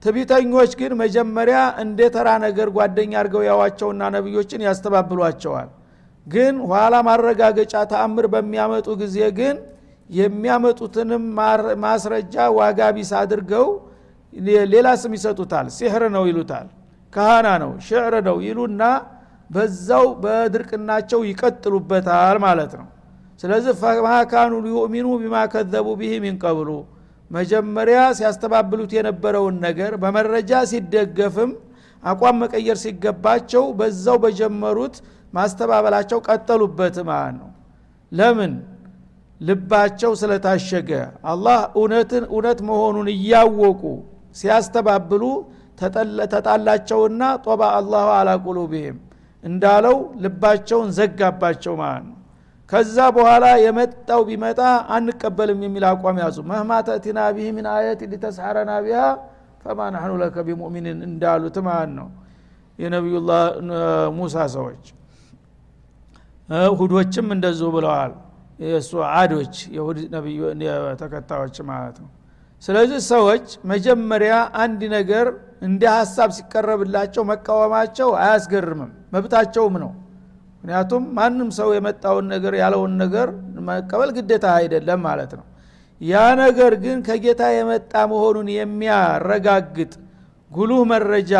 ትቢተኞች 0.03 0.72
ግን 0.79 0.91
መጀመሪያ 1.01 1.60
እንደ 1.84 2.00
ተራ 2.15 2.29
ነገር 2.46 2.67
ጓደኛ 2.75 3.13
አድርገው 3.22 3.44
ያዋቸውና 3.50 4.01
ነቢዮችን 4.15 4.65
ያስተባብሏቸዋል 4.67 5.70
ግን 6.27 6.55
ኋላ 6.69 6.96
ማረጋገጫ 7.07 7.74
ተአምር 7.91 8.25
በሚያመጡ 8.34 8.88
ጊዜ 9.01 9.17
ግን 9.38 9.55
የሚያመጡትንም 10.10 11.24
ማስረጃ 11.84 12.36
ዋጋ 12.57 12.79
ቢስ 12.96 13.12
አድርገው 13.22 13.67
ሌላ 14.74 14.88
ስም 15.01 15.13
ይሰጡታል። 15.17 15.67
ሲሕር 15.77 16.03
ነው 16.15 16.24
ይሉታል። 16.29 16.67
ካህና 17.13 17.48
ነው 17.63 17.72
ሽዕር 17.88 18.15
ነው 18.27 18.38
ይሉና 18.48 18.84
በዛው 19.50 20.05
በድርቅናቸው 20.24 21.19
ይቀጥሉበታል 21.29 22.38
ማለት 22.46 22.72
ነው። 22.79 22.88
ስለዚህ 23.39 23.74
ፈማካኑ 23.81 24.53
ሊዩእሚኑ 24.65 25.07
ቢማ 25.22 25.36
ከዘቡ 25.53 25.88
ብህ 26.00 26.13
ሚንቀብሉ 26.24 26.69
መጀመሪያ 27.31 28.00
ሲያስተባብሉት 28.17 28.91
የነበረውን 28.98 29.55
ነገር 29.65 29.91
በመረጃ 30.03 30.51
ሲደገፍም 30.72 31.51
አቋም 32.03 32.38
መቀየር 32.43 32.77
ሲገባቸው 32.84 33.63
በዛው 33.79 34.17
በጀመሩት 34.24 34.96
ማስተባበላቸው 35.38 36.20
ቀጠሉበት 36.27 36.98
ማለት 37.10 37.36
ነው። 37.41 37.50
ለምን? 38.12 38.53
ልባቸው 39.41 40.12
ስለታሸገ። 40.22 40.91
አላህ 41.32 41.60
እውነትን 41.77 42.24
እውነት 42.32 42.60
መሆኑን 42.70 43.08
እያወቁ 43.13 43.82
ሲያስተባብሉ 44.36 45.24
ተጣላቸውና 46.34 47.24
ጦባ 47.46 47.62
አላሁ 47.77 48.08
አላ 48.15 48.29
ቁሉብህም 48.46 48.98
እንዳለው 49.44 49.96
ልባቸውን 50.24 50.89
ዘጋባቸው 50.98 51.74
ማለት 51.82 52.03
ነው። 52.08 52.15
ከዛ 52.70 52.98
በኋላ 53.15 53.46
የመጣው 53.65 54.22
ቢመጣ 54.29 54.60
አንቀበልም 54.96 55.60
የሚል 55.65 55.84
አቋም 55.91 56.17
ያዙ። 56.24 56.38
መህማ 56.50 56.72
ተእቲና 56.88 57.20
ቢህ 57.36 57.50
ምን 57.58 57.67
አየት 57.75 58.01
ሊተስሐረና 58.12 58.72
ቢሃ 58.86 59.01
ፈማ 59.63 59.79
ናሕኑ 59.94 60.13
ለከ 60.22 60.38
ቢሙእሚኒን 60.48 61.00
እንዳሉት 61.08 61.58
ማለት 61.67 61.91
ነው። 62.00 62.10
የነቢዩላህ 62.79 63.44
ሙሳ 64.17 64.36
ሰዎች 64.56 64.84
ሁዶችም 66.80 67.27
እንደዚሁ 67.36 67.68
ብለዋል። 67.75 68.13
የእሱ 68.60 68.92
አዶች 69.13 69.56
የሁድ 69.75 69.98
ነቢዩ 70.13 70.39
ተከታዮች 71.01 71.58
ማለት 71.70 71.98
ነው። 72.04 72.10
ስለዚህ 72.63 73.00
ሰዎች 73.10 73.46
መጀመሪያ 73.72 74.34
አንድ 74.63 74.82
ነገር 74.96 75.27
እንደ 75.62 75.84
ሀሳብ 75.98 76.30
ሲቀረብላቸው 76.38 77.24
መቃወማቸው 77.32 78.10
አያስገርምም 78.22 78.92
መብታቸውም 79.13 79.75
ነው። 79.84 79.92
ምክንያቱም 80.58 81.04
ማንም 81.18 81.50
ሰው 81.58 81.70
የመጣውን 81.75 82.25
ነገር 82.34 82.54
ያለውን 82.62 82.94
ነገር 83.04 83.27
መቀበል 83.68 84.10
ግዴታ 84.18 84.46
አይደለም 84.58 85.00
ማለት 85.08 85.32
ነው። 85.39 85.46
ያ 86.01 86.16
ነገር 86.42 86.74
ግን 86.84 86.98
ከጌታ 87.08 87.44
የመጣ 87.54 87.94
መሆኑን 88.12 88.50
የሚያረጋግጥ 88.56 89.94
ጉሉህ 90.51 90.82
መረጃ 90.92 91.34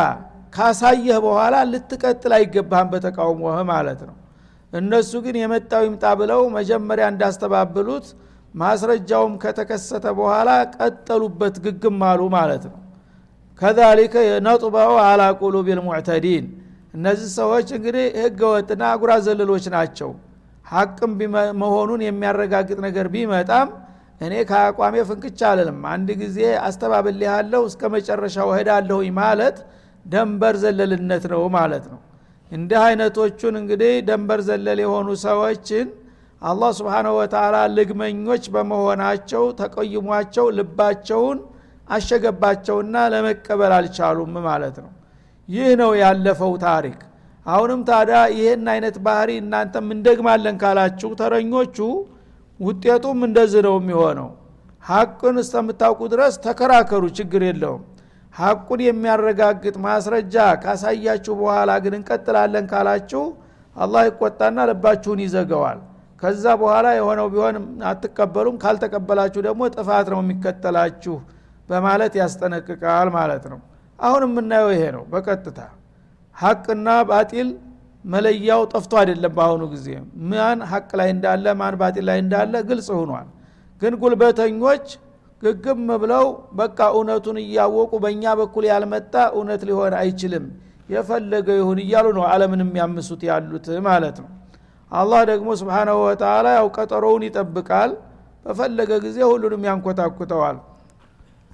ካሳየህ 0.56 1.18
በኋላ 1.26 1.56
ልትቀጥል 1.72 2.34
አይገባህም 2.38 2.90
በተቃውሞህ 2.94 3.60
ማለት 3.72 4.02
ነው 4.08 4.16
እነሱ 4.77 5.12
ግን 5.25 5.36
የመጣው 5.41 5.84
ይምጣ 5.88 6.05
ብለው 6.19 6.41
መጀመሪያ 6.55 7.05
እንዳስተባብሉት 7.13 8.07
ማስረጃውም 8.53 9.34
ከተከሰተ 9.43 10.05
በኋላ 10.19 10.50
ቀጠሉበት 10.75 11.55
ግግም 11.65 12.00
አሉ 12.10 12.22
ማለት 12.36 12.63
ነው። 12.69 12.77
ከዛሊከ 13.62 14.15
ነጥበው 14.46 14.93
አላ 15.05 15.22
ቁሉብ 15.41 15.67
ልሙዕተዲን 15.77 16.46
እነዚህ 16.93 17.29
ሰዎች 17.39 17.67
እንግዲህ 17.77 18.05
ህገ 18.22 18.41
ወጥና 18.53 18.84
አጉራ 18.93 19.12
ዘለሎች 19.25 19.65
ናቸው። 19.75 20.12
ሀቅም 20.65 21.12
መሆኑን 21.62 22.01
የሚያረጋግጥ 22.05 22.77
ነገር 22.86 23.07
ቢመጣም 23.13 23.69
እኔ 24.22 24.34
ከአቋሜ 24.50 24.96
ፍንክቻ 25.10 25.39
አልልም። 25.50 25.79
አንድ 25.91 26.10
ጊዜ 26.22 26.38
አስተባብል 26.67 27.19
ያለው 27.27 27.63
እስከ 27.69 27.81
መጨረሻው 27.96 28.50
እሄዳለሁኝ 28.53 29.10
ማለት 29.19 29.57
ደንበር 30.05 30.55
ዘለልነት 30.63 31.24
ነው 31.34 31.43
ማለት 31.55 31.86
ነው 31.91 32.00
እንዲህ 32.51 32.80
አይነቶቹን 32.84 33.56
እንግዲህ 33.62 33.94
ደንበር 34.08 34.42
ዘለል 34.48 34.80
የሆኑ 34.84 35.08
ሰዎችን 35.24 35.88
አላህ 36.42 36.72
ስብሓንሁ 36.80 37.13
ወተላ 37.20 37.56
ልግመኞች 37.75 38.44
በመሆናቸው 38.54 39.44
ተቀይሟቸው 39.60 40.48
ልባቸውን 40.58 41.39
አሸገባቸውና 41.88 42.96
ለመቀበል 43.13 43.74
አልቻሉም 43.77 44.34
ማለት 44.48 44.77
ነው። 44.84 44.92
ይህ 45.50 45.70
ነው 45.82 45.92
ያለፈው 46.01 46.54
ታሪክ። 46.66 47.00
አሁንም 47.46 47.82
ታዲያ 47.89 48.20
ይህን 48.38 48.66
አይነት 48.72 48.96
ባህሪ 49.06 49.30
እናንተም 49.42 49.88
እንደግማለን 49.96 50.56
ካላችሁ 50.63 51.12
ተረኞቹ 51.20 51.77
ውጤቱም 52.60 53.20
እንደዚህ 53.27 53.62
ነው 53.68 53.75
የሚሆነው። 53.80 54.30
ሀቅን 54.84 55.38
እስከምታውቁ 55.44 56.01
ድረስ 56.13 56.34
ተከራከሩ 56.46 57.04
ችግር 57.18 57.42
የለውም 57.48 57.84
ሀቁን 58.38 58.82
የሚያረጋግጥ 58.86 59.75
ማስረጃ 59.86 60.36
ካሳያችሁ 60.63 61.34
በኋላ 61.39 61.72
ግን 61.84 61.94
እንቀጥላለን 62.00 62.65
ካላችሁ 62.72 63.24
አላህ 63.75 64.03
ይቆጣና 64.10 64.60
ልባችሁን 64.70 65.22
ይዘገዋል 65.25 65.79
ከዛ 66.22 66.46
በኋላ 66.62 66.88
የሆነው 66.98 67.27
ቢሆን 67.34 67.56
አትቀበሉም 67.89 68.56
ካልተቀበላችሁ 68.62 69.41
ደግሞ 69.48 69.63
ጥፋት 69.75 70.08
ነው 70.13 70.20
የሚከተላችሁ 70.24 71.15
በማለት 71.70 72.13
ያስጠነቅቃል 72.22 73.08
ማለት 73.17 73.44
ነው። 73.51 73.60
አሁን 74.00 74.24
የምናየው 74.27 74.70
ይሄ 74.74 74.84
ነው። 74.96 75.03
በቀጥታ 75.12 75.60
ሀቅና 76.36 76.89
ባጢል 77.10 77.50
መለያው 78.06 78.62
ጠፍቶ 78.74 78.94
አይደለም 79.01 79.32
በአሁኑ 79.38 79.63
ጊዜ። 79.72 79.88
ማን 80.29 80.60
ሀቅ 80.72 80.89
ላይ 81.00 81.10
እንዳለ 81.15 81.46
ማን 81.62 81.75
ባጢል 81.82 82.06
ላይ 82.10 82.17
እንዳለ 82.24 82.53
ግልጽ 82.70 82.89
ሆኗል። 83.00 83.27
ግን 83.82 83.94
ጉልበተኞች 84.01 84.86
ግግም 85.42 85.87
ብለው 86.02 86.26
በቃ 86.59 86.78
እውነቱን 86.97 87.38
እያወቁ 87.45 87.92
በእኛ 88.04 88.25
በኩል 88.40 88.64
ያልመጣ 88.73 89.14
እውነት 89.37 89.62
ሊሆን 89.69 89.95
አይችልም 90.02 90.45
የፈለገ 90.95 91.49
ይሁን 91.61 91.78
እያሉ 91.85 92.07
ነው 92.19 92.25
አለምን 92.33 92.61
የሚያምሱት 92.64 93.23
ያሉት 93.31 93.66
ማለት 93.88 94.16
ነው 94.23 94.31
አላህ 94.92 95.21
ደግሞ 95.31 95.49
ስብሓናሁ 95.61 95.99
ወተላ 96.07 96.47
ያው 96.59 96.66
ቀጠሮውን 96.76 97.23
ይጠብቃል 97.28 97.92
በፈለገ 98.47 98.90
ጊዜ 99.07 99.19
ሁሉንም 99.33 99.64
ያንኮታኩተዋል 99.71 100.59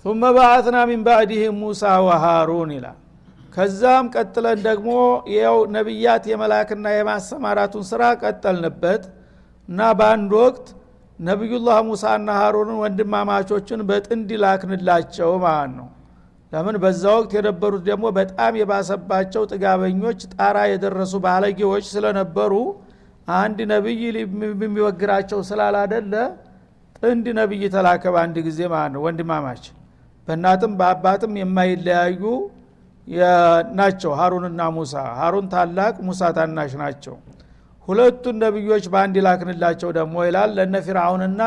ثم 0.05 0.23
بعثنا 0.39 0.81
من 0.91 1.01
بعدهم 1.11 1.55
موسى 1.65 1.93
وهارون 2.07 2.71
ይላል 2.77 2.99
ከዛም 3.55 4.07
ቀጥለን 4.15 4.59
ደግሞ 4.69 4.91
ያው 5.37 5.57
ነቢያት 5.77 6.25
የመላክና 6.31 6.87
የማሰማራቱን 6.95 7.85
ስራ 7.91 8.03
ቀጠልንበት 8.23 9.03
እና 9.69 9.81
በአንድ 9.99 10.31
ወቅት 10.43 10.67
ነቢዩላህ 11.24 11.78
ሙሳና 11.88 12.30
ሀሩንን 12.40 12.78
ወንድማማቾችን 12.82 13.82
በጥንድ 13.90 14.30
ላክንላቸው 14.44 15.32
ማለት 15.44 15.74
ነው። 15.78 15.88
ለምን? 16.52 16.76
በዛ 16.84 17.04
ወቅት 17.18 17.32
የነበሩት 17.38 17.84
ደግሞ 17.90 18.06
በጣም 18.18 18.54
የባሰባቸው 18.60 19.44
ጥጋበኞች 19.52 20.20
ጣራ 20.34 20.58
የደረሱ 20.72 21.14
ባለጌዎች 21.26 21.86
ስለነበሩ 21.94 22.54
አንድ 23.38 23.60
ነቢይ 23.72 24.02
የሚወግራቸው 24.56 25.40
ስላላደለ 25.50 26.14
ጥንድ 27.00 27.26
ነቢይ 27.40 27.64
ተላከ 27.76 28.04
በአንድ 28.14 28.38
ጊዜ 28.48 28.60
ማለት 28.74 28.92
ነው 28.96 29.02
ወንድማማች። 29.06 29.64
በእናትም 30.28 30.74
በአባትም 30.80 31.34
የማይለያዩ 31.42 32.22
ናቸው 33.78 34.12
ሀሩንና 34.20 34.62
ሙሳ። 34.76 34.94
ሀሩን 35.20 35.48
ታላቅ 35.54 35.96
ሙሳ 36.08 36.30
ታናሽ 36.38 36.74
ናቸው 36.82 37.16
ሁለቱን 37.88 38.36
ነቢዮች 38.44 38.86
በአንድ 38.92 39.16
ላክንላቸው 39.26 39.90
ደግሞ 39.98 40.16
ይላል 40.28 40.52
ለነ 40.58 40.76
ፊርአውንና 40.86 41.42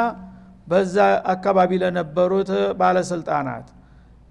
በዛ 0.69 0.97
አካባቢ 1.33 1.71
ለነበሩት 1.83 2.50
ባለስልጣናት። 2.81 3.66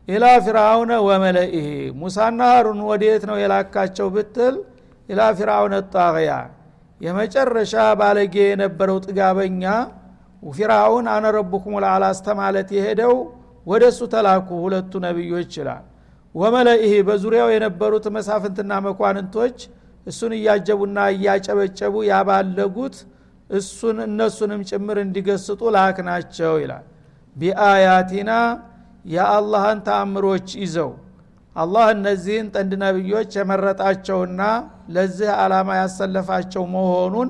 ኢላ 0.07 0.25
ፊርአውነ 0.45 0.91
ወመለኢህ 1.07 1.67
ሙሳና 2.01 2.39
ሀሩን 2.51 2.81
ወዴት 2.89 3.23
ነው 3.29 3.37
የላካቸው 3.41 4.07
ብትል 4.15 4.55
ኢላ 5.09 5.21
ፊርአውነ 5.37 5.75
ጣቅያ 5.93 6.31
የመጨረሻ 7.01 7.73
ባለጌ 7.99 8.35
የነበረው 8.45 8.97
ጥጋበኛ 9.05 9.63
ፊርአውን 10.51 11.05
አነ 11.13 11.25
ረቡኩም 11.37 11.75
ልአላ 11.83 12.05
የሄደው 12.77 13.13
ወደ 13.65 13.83
እሱ 13.91 14.01
ተላኩ 14.13 14.47
ሁለቱ 14.63 14.93
ነቢዮች 15.05 15.53
ይላል። 15.59 15.83
ወመለኢህ 16.35 16.93
በዙሪያው 17.07 17.49
የነበሩት 17.53 18.05
መሳፍንትና 18.15 18.71
መኳንንቶች 18.87 19.57
እሱን 20.07 20.33
እያጀቡና 20.37 20.97
እያጨበጨቡ 21.13 21.95
ያባለጉት 22.09 22.95
እሱን 23.49 23.97
እነሱንም 24.05 24.61
ጭምር 24.69 24.97
እንዲገስጡ 25.03 25.61
ላክ 25.75 25.97
ናቸው 26.07 26.53
ይላል። 26.63 26.85
ቢአያቲና 27.35 28.31
የአላህን 29.05 29.79
ተአምሮች 29.87 30.47
ይዘው 30.61 30.91
አላህ 31.55 31.85
እነዚህን 31.95 32.47
ጠንድ 32.53 32.71
ነቢዮች 32.83 33.31
የመረጣቸውና 33.37 34.41
ለዚህ 34.95 35.29
ዓላማ 35.37 35.69
ያሰለፋቸው 35.79 36.63
መሆኑን 36.73 37.29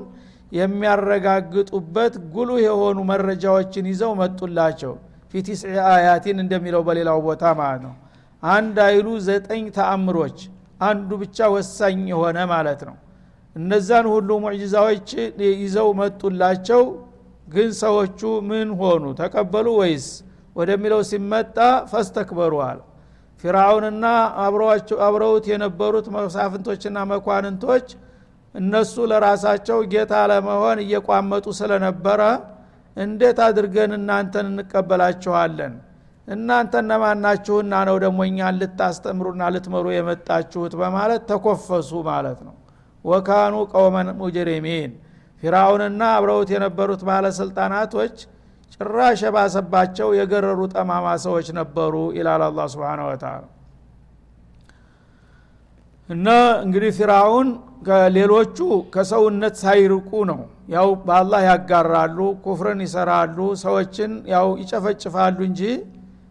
የሚያረጋግጡበት 0.60 2.13
ጉሉህ 2.34 2.60
የሆኑ 2.65 2.98
መረጃዎችን 3.12 3.86
ይዘው 3.91 4.12
መጡላቸው። 4.22 4.94
ፊቲስዒ 5.34 5.75
አያቲን 5.91 6.38
እንደሚለው 6.44 6.82
በሌላው 6.88 7.20
ቦታ 7.25 7.44
ማለት 7.60 7.82
ነው። 7.86 7.94
አንድ 8.44 8.77
አይሉ 8.86 9.08
ዘጠኝ 9.27 9.63
ተአምሮች 9.77 10.38
አንዱ 10.79 11.10
ብቻ 11.22 11.38
ወሳኝ 11.53 12.00
የሆነ 12.12 12.38
ማለት 12.51 12.82
ነው። 12.88 12.96
እነዛን 13.55 14.05
ሁሉ 14.13 14.29
ሙዕጂዛዎች 14.44 15.10
ይዘው 15.62 15.89
መጡላቸው? 16.00 16.82
ግን 17.48 17.70
ሰዎቹ 17.82 18.20
ምን 18.50 18.70
ሆኑ? 18.79 19.03
ተቀበሉ 19.20 19.67
ወይስ? 19.82 20.08
ወደሚለው 20.55 21.01
ሲመጣ 21.10 21.58
ፈስተክበሩዋል 21.91 22.77
ፊራውንና 23.44 24.05
አብረውት 25.01 25.46
የነበሩት 25.51 26.05
መሳፍንቶችና 26.15 26.98
መኳንንቶች 27.12 27.88
እነሱ 28.55 28.94
ለራሳቸው 29.12 29.79
ጌታ 29.94 30.13
ለመሆን 30.32 30.77
እየቋመጡ 30.84 31.46
ስለነበረ 31.60 32.22
እንዴት 32.98 33.39
አድርገን 33.48 33.91
እናንተን 33.98 34.46
እንቀበላችኋለን 34.51 35.74
እናንተ 36.27 36.74
እነማን 36.82 37.20
ነው 37.86 37.98
ደግሞ 38.03 38.20
እኛን 38.27 38.55
ልታስተምሩና 38.62 39.41
ልትመሩ 39.53 39.86
የመጣችሁት 39.94 40.74
በማለት 40.79 41.24
ተኮፈሱ 41.29 41.91
ማለት 42.08 42.39
ነው። 42.48 42.55
ወካኑ 43.05 43.55
ቀውመን 43.74 44.08
ሙጅሪሚን። 44.20 44.91
ፊራውንና 45.44 46.01
አብረውት 46.15 46.50
የነበሩት 46.53 47.01
ባለስልጣናቶች 47.08 48.15
ጭራሽ 48.75 49.20
የባሰባቸው 49.25 50.08
የገረሩ 50.17 50.62
ጠማማ 50.74 51.08
ሰዎች 51.25 51.48
ነበሩ 51.60 51.96
ይላል 52.17 52.41
አላ 52.48 52.62
ስብን 52.74 53.01
ወተላ 53.08 53.36
እና 56.10 56.27
እንግዲህ 56.63 56.91
ፊራውን 56.98 57.48
ሌሎቹ 58.15 58.58
ከሰውነት 58.94 59.55
ሳይርቁ 59.62 60.10
ነው። 60.29 60.39
ያው 60.74 60.88
በአላህ 61.05 61.41
ያጋራሉ 61.48 62.17
ኩፍርን 62.44 62.79
ይሰራሉ 62.86 63.38
ሰዎችን 63.63 64.12
ያው 64.34 64.48
ይጨፈጭፋሉ 64.62 65.38
እንጂ 65.48 65.62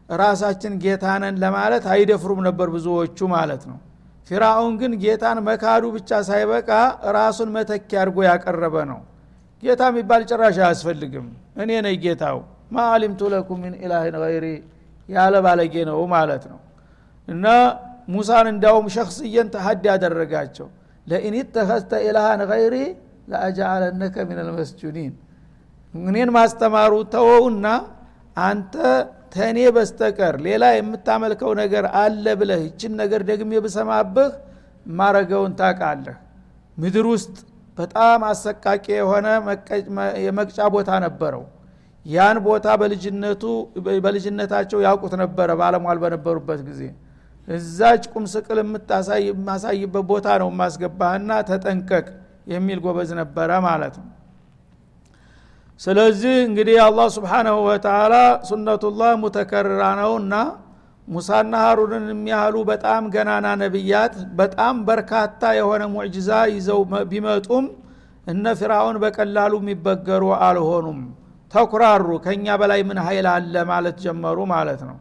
ራሳችን 0.08 0.73
ጌታነን 0.82 1.37
ለማለት 1.42 1.84
አይደፍሩም 1.92 2.40
ነበር 2.46 2.68
ብዙዎቹ 2.75 3.18
ማለት 3.34 3.62
ነው። 3.70 3.78
ፊራውን 4.30 4.75
ግን 4.80 4.92
ጌታን 5.02 5.38
መካዱ 5.49 5.84
ብቻ 5.96 6.20
ሳይበቃ 6.28 6.70
ራሱን 7.16 7.49
መተኪያ 7.56 7.99
አድርጎ 8.02 8.18
ያቀረበ 8.28 8.76
ነው። 8.90 9.00
ጌታ 9.62 9.82
የሚባል 9.90 10.23
ጭራሽ 10.30 10.56
አያስፈልግም። 10.62 11.26
እኔ 11.62 11.70
ነኝ 11.87 11.96
ጌታው። 12.04 12.38
ማ 12.73 12.84
አሊምቱ 12.92 13.20
ለኩም 13.32 13.58
ምን 13.64 13.75
ኢላህን 13.82 14.16
ገይሪ 14.25 14.46
ያለ 15.08 15.34
ባለጌ 15.46 15.75
ነው 15.90 15.99
ማለት 16.14 16.44
ነው። 16.52 16.61
እና 17.28 17.46
ሙሳን 18.08 18.46
እንዲያውም 18.52 18.87
ሸክስየን 18.94 19.49
ተሀድ 19.54 19.84
ያደረጋቸው 19.90 20.66
ለኢን 21.06 21.37
ተኸዝተ 21.54 21.92
ኢላሃን 22.06 22.42
ገይሪ 22.50 22.76
ለአጃአለነከ 23.28 24.16
ምን 24.28 24.38
እኔን 25.94 26.30
ማስተማሩ 26.37 26.92
ተወውና 27.14 27.66
አንተ 28.42 28.75
ተኔ 29.34 29.58
በስተቀር 29.76 30.34
ሌላ 30.46 30.64
የምታመልከው 30.74 31.52
ነገር 31.60 31.84
አለ 32.00 32.24
ብለህ 32.40 32.60
ይችን 32.66 32.92
ነገር 33.00 33.20
ደግሜ 33.30 33.60
ብሰማብህ 33.64 34.30
ማረገውን 34.92 35.52
ታቃለህ 35.60 36.16
ምድር 36.78 37.06
ውስጥ 37.12 37.34
በጣም 37.78 38.20
አሰቃቂ 38.28 38.84
የሆነ 38.94 39.26
የመቅጫ 40.26 40.58
ቦታ 40.74 40.90
ነበረው። 41.04 41.44
ያን 42.06 42.38
ቦታ 42.46 42.66
በልጅነቱ 42.80 43.42
በልጅነታቸው 44.04 44.78
ያውቁት 44.86 45.14
ነበረ 45.22 45.50
ባለሟል 45.60 45.98
በነበሩበት 46.02 46.60
ጊዜ። 46.68 46.80
እዛች 47.48 48.04
ቁም 48.12 48.24
ስቅል 48.32 48.58
የማሳይበት 49.22 50.04
ቦታ 50.10 50.28
ነው 50.42 50.48
የማስገባህና 50.52 51.30
ተጠንቀቅ 51.50 52.06
የሚል 52.52 52.78
ጎበዝ 52.84 53.10
ነበረ 53.20 53.50
ማለት 53.66 53.94
ነው 54.00 54.06
ስለዚህ 55.80 56.34
እንግዲህ 56.48 56.76
አላህ 56.84 57.06
ስብሓናሁ 57.14 57.56
ወተላ 57.66 58.14
ሱነቱላህ 58.48 59.12
ሙተከርራ 59.22 59.82
ነውና 60.00 60.34
ሙሳና 61.08 61.54
ሀሩንን 61.64 62.04
የሚያህሉ 62.12 62.56
በጣም 62.68 63.02
ገናና 63.14 63.46
ነቢያት 63.62 64.14
በጣም 64.38 64.74
በርካታ 64.88 65.42
የሆነ 65.58 65.82
ሙዕጅዛ 65.94 66.30
ይዘው 66.52 66.80
ቢመጡም 67.10 67.64
እነ 68.26 68.44
ፊራውን 68.60 68.96
በቀላሉ 69.02 69.54
የሚበገሩ 69.60 70.24
አልሆኑም። 70.46 71.00
ተኩራሩ 71.52 72.06
ከእኛ 72.24 72.46
በላይ 72.60 72.80
ምን 72.88 72.98
ኃይል 73.06 73.26
አለ 73.32 73.54
ማለት 73.70 73.96
ጀመሩ 74.04 74.38
ማለት 74.54 74.80
ነው። 74.88 74.96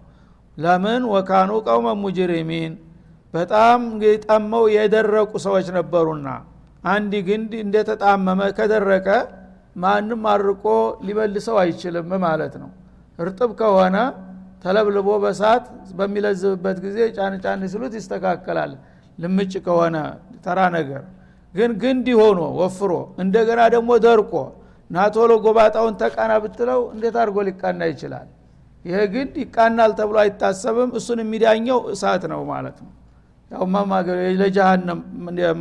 ለምን? 0.58 1.04
ወካኑ 1.14 1.52
ቀውመ 1.68 1.88
ሙጅሪሚን። 2.02 2.74
በጣም 3.34 3.80
ጠመው 4.26 4.66
የደረቁ 4.76 5.32
ሰዎች 5.46 5.68
ነበሩና። 5.78 6.28
አንድ 6.88 7.14
ግንድ 7.28 7.52
እንደተጣመመ 7.64 8.42
ከደረቀ 8.58 9.08
ማንም 9.76 10.24
አርቆ 10.32 10.66
ሊመልሰው 11.08 11.58
አይችልም 11.62 12.12
ማለት 12.26 12.54
ነው። 12.62 12.70
እርጥብ 13.20 13.52
ከሆነ 13.60 13.98
ተለብልቦ 14.64 15.10
በሳት 15.24 15.66
በሚለዝብበት 15.98 16.78
ጊዜ 16.86 16.98
ጫን 17.16 17.34
ጫን 17.44 17.62
ሲሉት 17.72 17.94
ይስተካከላል። 18.00 18.72
ልምጭ 19.18 19.54
ከሆነ 19.66 19.96
ተራ 20.46 20.60
ነገር። 20.78 21.02
ግን 21.54 21.72
ግንድ 21.82 22.08
ሆኖ 22.20 22.40
ወፍሮ 22.60 22.92
እንደገና 23.24 23.62
ደግሞ 23.76 23.92
ደርቆ 24.06 24.34
ናቶሎ 24.90 25.32
ጎባጣውን 25.44 25.94
ተቃና 26.02 26.32
ብትለው 26.44 26.82
እንዴት 26.94 27.16
አድርጎ 27.22 27.38
ሊቃና 27.48 27.82
ይችላል? 27.92 28.28
ይሄ 28.86 28.98
ግንድ 29.14 29.36
ይቃናል 29.44 29.92
ተብሎ 30.00 30.18
አይታሰብም። 30.24 30.90
እሱን 31.00 31.20
የሚዳኘው 31.24 31.80
እሳት 31.94 32.24
ነው 32.32 32.42
ማለት 32.52 32.78
ነው። 32.84 32.92
ያው 33.52 33.64
ለጀሃነም 34.42 35.00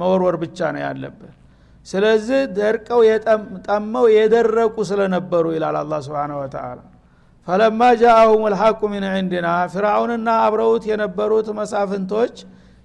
መወርወር 0.00 0.36
ብቻ 0.42 0.58
ነው 0.74 0.82
ያለብህ 0.86 1.32
ስለዚህ 1.86 2.40
ደርቀው 2.56 3.00
ጠመው 3.66 4.04
የደረቁ 4.14 4.76
ስለነበሩ 4.90 5.44
ይላል 5.56 5.76
አላ 5.80 5.94
ስብን 6.06 6.32
ወተላ 6.40 6.78
ፈለማ 7.48 7.80
ጃአሁም 8.00 8.42
ልሐቁ 8.52 8.80
ምን 8.92 9.04
ዕንድና 9.12 9.48
ፊርአውንና 9.72 10.28
አብረውት 10.44 10.84
የነበሩት 10.90 11.48
መሳፍንቶች 11.58 12.34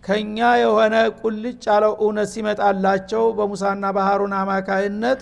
ከኛ 0.04 0.38
የሆነ 0.62 0.96
ቁልጭ 1.20 1.64
ያለው 1.70 1.94
እውነት 2.02 2.30
ሲመጣላቸው 2.34 3.24
በሙሳና 3.38 3.86
ባህሩን 3.98 4.34
አማካይነት 4.40 5.22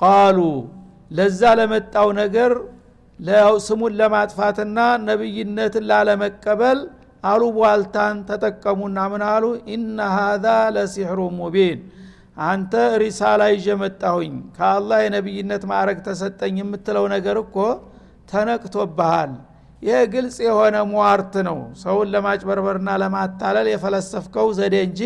ቃሉ። 0.00 0.38
ለዛ 1.10 1.42
ለመጣው 1.58 2.08
ነገር 2.20 2.52
ስሙን 3.66 3.92
ለማጥፋትና 4.00 4.78
ነቢይነትን 5.08 5.84
ላለመቀበል 5.90 6.80
አሉ 7.24 7.42
ቧልታን 7.56 8.16
ተጠቀሙና 8.28 8.98
ምን 9.12 9.22
አሉ? 9.30 9.44
ኢነ 9.68 9.98
ሃዛ 10.16 10.44
ለሲሕሩ 10.74 11.20
ሙቢን 11.38 11.78
አንተ 12.46 12.72
ሪሳላ 13.02 13.42
ይዤ 13.52 13.66
መጣሁኝ። 13.80 14.34
ከአላህ 14.56 14.98
የነቢይነት 15.04 15.62
ማዕረግ 15.70 15.98
ተሰጠኝ 16.06 16.56
የምትለው 16.60 17.04
ነገር 17.14 17.36
እኮ 17.42 17.56
ተነቅቶብሃል። 18.32 19.32
ይህ 19.82 20.00
ግልጽ 20.12 20.36
የሆነ 20.46 20.76
ሟርት 20.92 21.34
ነው። 21.48 21.58
ሰውን 21.82 22.08
ለማጭበርበርና 22.14 22.88
ለማታለል 23.02 23.66
የፈለሰፍከው 23.72 24.48
ዘዴ 24.58 24.76
እንጂ 24.86 25.00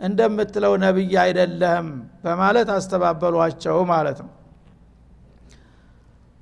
እንደምትለው 0.00 0.72
ነቢይ 0.82 1.14
አይደለህም 1.22 1.88
በማለት 2.24 2.68
አስተባበሏቸው 2.74 3.78
ማለት 3.92 4.18
ነው። 4.24 4.30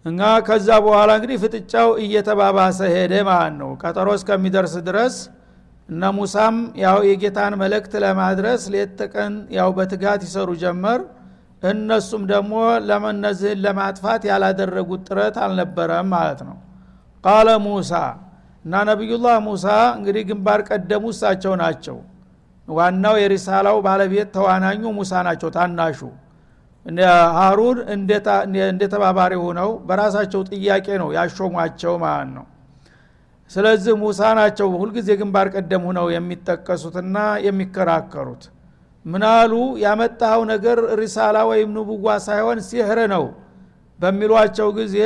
እና 0.04 0.22
ከዛ 0.46 0.68
በኋላ 0.84 1.10
እንግዲህ 1.18 1.37
ፍጥጫው 1.42 1.88
እየተባባሰ 2.02 2.80
ሄደ 2.94 3.14
ማለት 3.28 3.54
ነው። 3.60 3.70
ቀጠሮ 3.82 4.08
እስከሚደርስ 4.18 4.74
ድረስ 4.88 5.14
እነ 5.88 6.03
ሙሳም 6.16 6.55
ያው 6.83 6.99
የጌታን 7.09 7.55
መልእክት 7.62 7.92
ለማድረስ 8.05 8.62
ሌት 8.75 9.01
ያው 9.57 9.70
በትጋት 9.77 10.20
ይሰሩ 10.27 10.51
ጀመር። 10.62 11.01
እነሱም 11.62 12.23
ደግሞ 12.31 12.55
ለመነዝህን 12.88 13.61
ለማጥፋት 13.64 14.23
ያላደረጉት 14.31 15.03
ጥረት 15.09 15.37
አልነበረም 15.44 16.09
ማለት 16.14 16.40
ነው። 16.49 16.57
ቃለ 17.25 17.49
ሙሳ 17.66 17.92
እና 18.64 18.75
ነቢዩላህ 18.90 19.37
ሙሳ 19.47 19.66
እንግዲህ 19.97 20.23
ግንባር 20.31 20.61
ቀደሙ 20.68 21.05
እሳቸው 21.14 21.55
ናቸው። 21.62 21.97
ዋናው 22.68 23.16
የሪሳላው 23.23 23.79
ባለቤት 23.87 24.29
ተዋናኙ 24.37 24.83
ሙሳ 24.99 25.12
ናቸው 25.27 25.49
ታናሹ። 25.57 26.01
ሀሩን 27.38 27.79
እንደ 27.90 28.11
ሆነው 29.42 29.70
በራሳቸው 29.88 30.40
ጥያቄ 30.51 30.87
ነው 31.03 31.09
ያሾሟቸው 31.16 31.94
ማለት 32.05 32.31
ነው 32.37 32.44
ስለዚህ 33.50 33.94
ሙሳ 34.02 34.20
ናቸው 34.38 34.68
ሁልጊዜ 34.74 35.09
ግንባር 35.20 35.46
ቀደም 35.54 35.83
ሁነው 35.88 36.07
የሚጠቀሱትና 36.14 37.16
የሚከራከሩት። 37.46 38.44
ምናሉ 39.07 39.52
ያመጣኸው 39.83 40.42
ነገር 40.52 40.78
ሪሳላ 41.00 41.37
ወይም 41.50 41.70
ንቡዋ 41.76 42.07
ሳይሆን 42.26 42.59
ሲህር 42.68 42.98
ነው 43.14 43.24
በሚሏቸው 44.00 44.68
ጊዜ 44.78 44.96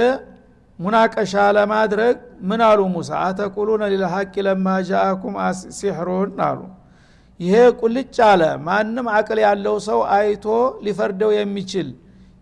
ሙናቀሻ 0.78 1.34
ለማድረግ 1.56 2.16
ምን 2.48 2.60
ሙሳ? 2.94 3.10
አተቁሉነ 3.26 3.82
ሊልሐቂ 3.92 4.34
ለማ 4.46 4.66
ጃአኩም 4.88 5.34
ሲሕሩን 5.78 6.36
አሉ። 6.48 6.60
ይሄ 7.40 7.54
ቁልጭ 7.80 8.16
አለ። 8.28 8.42
ማንም 8.66 9.06
አቅል 9.16 9.38
ያለው 9.46 9.76
ሰው 9.88 10.00
አይቶ 10.14 10.46
ሊፈርደው 10.84 11.30
የሚችል 11.36 11.88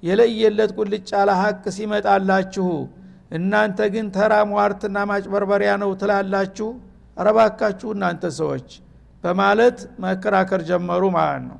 የለየለት 0.02 0.70
ቁልጭ 0.78 1.08
አለ 1.20 1.30
ሀቅ 1.40 1.62
ሲመጣላችሁ 1.76 2.68
እናንተ 3.30 3.78
ግን 3.94 4.06
ተራ 4.16 4.32
ሟርትና 4.50 4.96
ማጭበርበሪያ 5.10 5.70
ነው 5.82 5.90
ትላላችሁ? 6.00 6.68
ረባካችሁ 7.18 7.88
እናንተ 7.94 8.24
ሰዎች 8.38 8.68
በማለት 9.24 9.76
መከራከር 10.04 10.60
ጀመሩ 10.68 11.02
ማለት 11.16 11.44
ነው። 11.50 11.58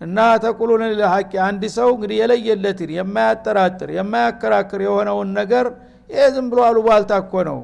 እና 0.00 0.18
ተቁሉን 0.44 0.82
ለሐቂ 1.00 1.32
አንድ 1.46 1.62
ሰው 1.76 1.88
እንግዲህ 1.94 2.16
የለየለትን 2.20 2.90
የማያጠራጥር 2.96 3.90
የማያከራክር 3.96 4.80
የሆነውን 4.86 5.28
ነገር 5.38 5.66
ይሄ 6.10 6.24
ዝም 6.34 6.46
ብሎ 6.52 6.60
አሉባልታ 6.68 7.12
እኮ 7.22 7.34
ነው 7.48 7.60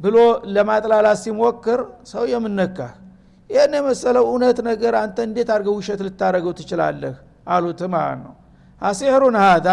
ብሎ 0.00 0.16
ለማጥላላት 0.54 1.18
ሲሞክር 1.22 1.80
ሰው 2.12 2.24
የምነካህ 2.32 2.92
ይህን 3.50 3.72
የመሰለው 3.78 4.24
እውነት 4.30 4.58
ነገር 4.68 4.94
አንተ 5.00 5.18
እንዴት 5.28 5.48
አድርገው 5.54 5.74
ውሸት 5.78 6.00
ልታደረገው 6.06 6.52
ትችላለህ? 6.58 7.14
አሉት 7.46 7.80
ማለት 7.94 8.18
ነው። 8.24 8.34
አሲሕሩን 8.82 9.36
ሀዳ 9.42 9.68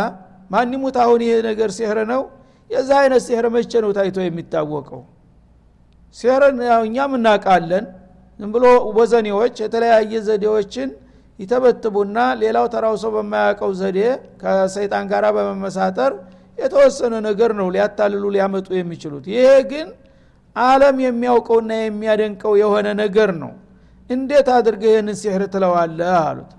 ማኒሙት 0.51 0.95
አሁን 1.03 1.21
ይሄ 1.25 1.33
ነገር 1.49 1.69
ሲሕር 1.77 1.99
ነው 2.11 2.21
የዛ 2.69 2.89
አይነት 3.01 3.21
ሲሕር 3.27 3.45
መቼ 3.53 3.71
ነው 3.83 3.91
ታይቶ 3.97 4.17
የሚታወቀው? 4.23 5.01
ሲሕርን 6.15 6.57
እኛም 6.79 7.11
እናውቃለን። 7.17 7.85
ዝም 8.39 8.49
ብሎ 8.55 8.65
ወዘኔዎች 8.97 9.55
የተለያየ 9.63 10.13
ዘዴዎችን 10.27 10.89
ይተበትቡና 11.39 12.17
ሌላው 12.41 12.65
ተራው 12.73 12.95
ሰው 13.01 13.11
በማያውቀው 13.15 13.71
ዘዴ 13.79 13.99
ከሰይጣን 14.41 15.05
ጋር 15.11 15.25
በመመሳጠር 15.35 16.11
የተወሰነ 16.57 17.15
ነገር 17.27 17.51
ነው 17.59 17.67
ሊያታልሉ 17.75 18.23
ሊያመጡ 18.35 18.67
የሚችሉት። 18.77 19.25
ይሄ 19.33 19.47
ግን 19.71 19.87
አለም 20.55 20.97
የሚያውቀውና 21.05 21.71
የሚያደንቀው 21.79 22.53
የሆነ 22.61 22.87
ነገር 23.01 23.31
ነው። 23.41 23.51
እንዴት 24.09 24.47
አድርገህ 24.55 24.91
ይህን 24.93 25.09
ሲሕር 25.21 25.43
ትለዋለህ? 25.53 26.11
አሉት። 26.21 26.51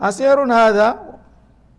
አሲሕሩን 0.00 0.52
ሀዛ 0.58 0.80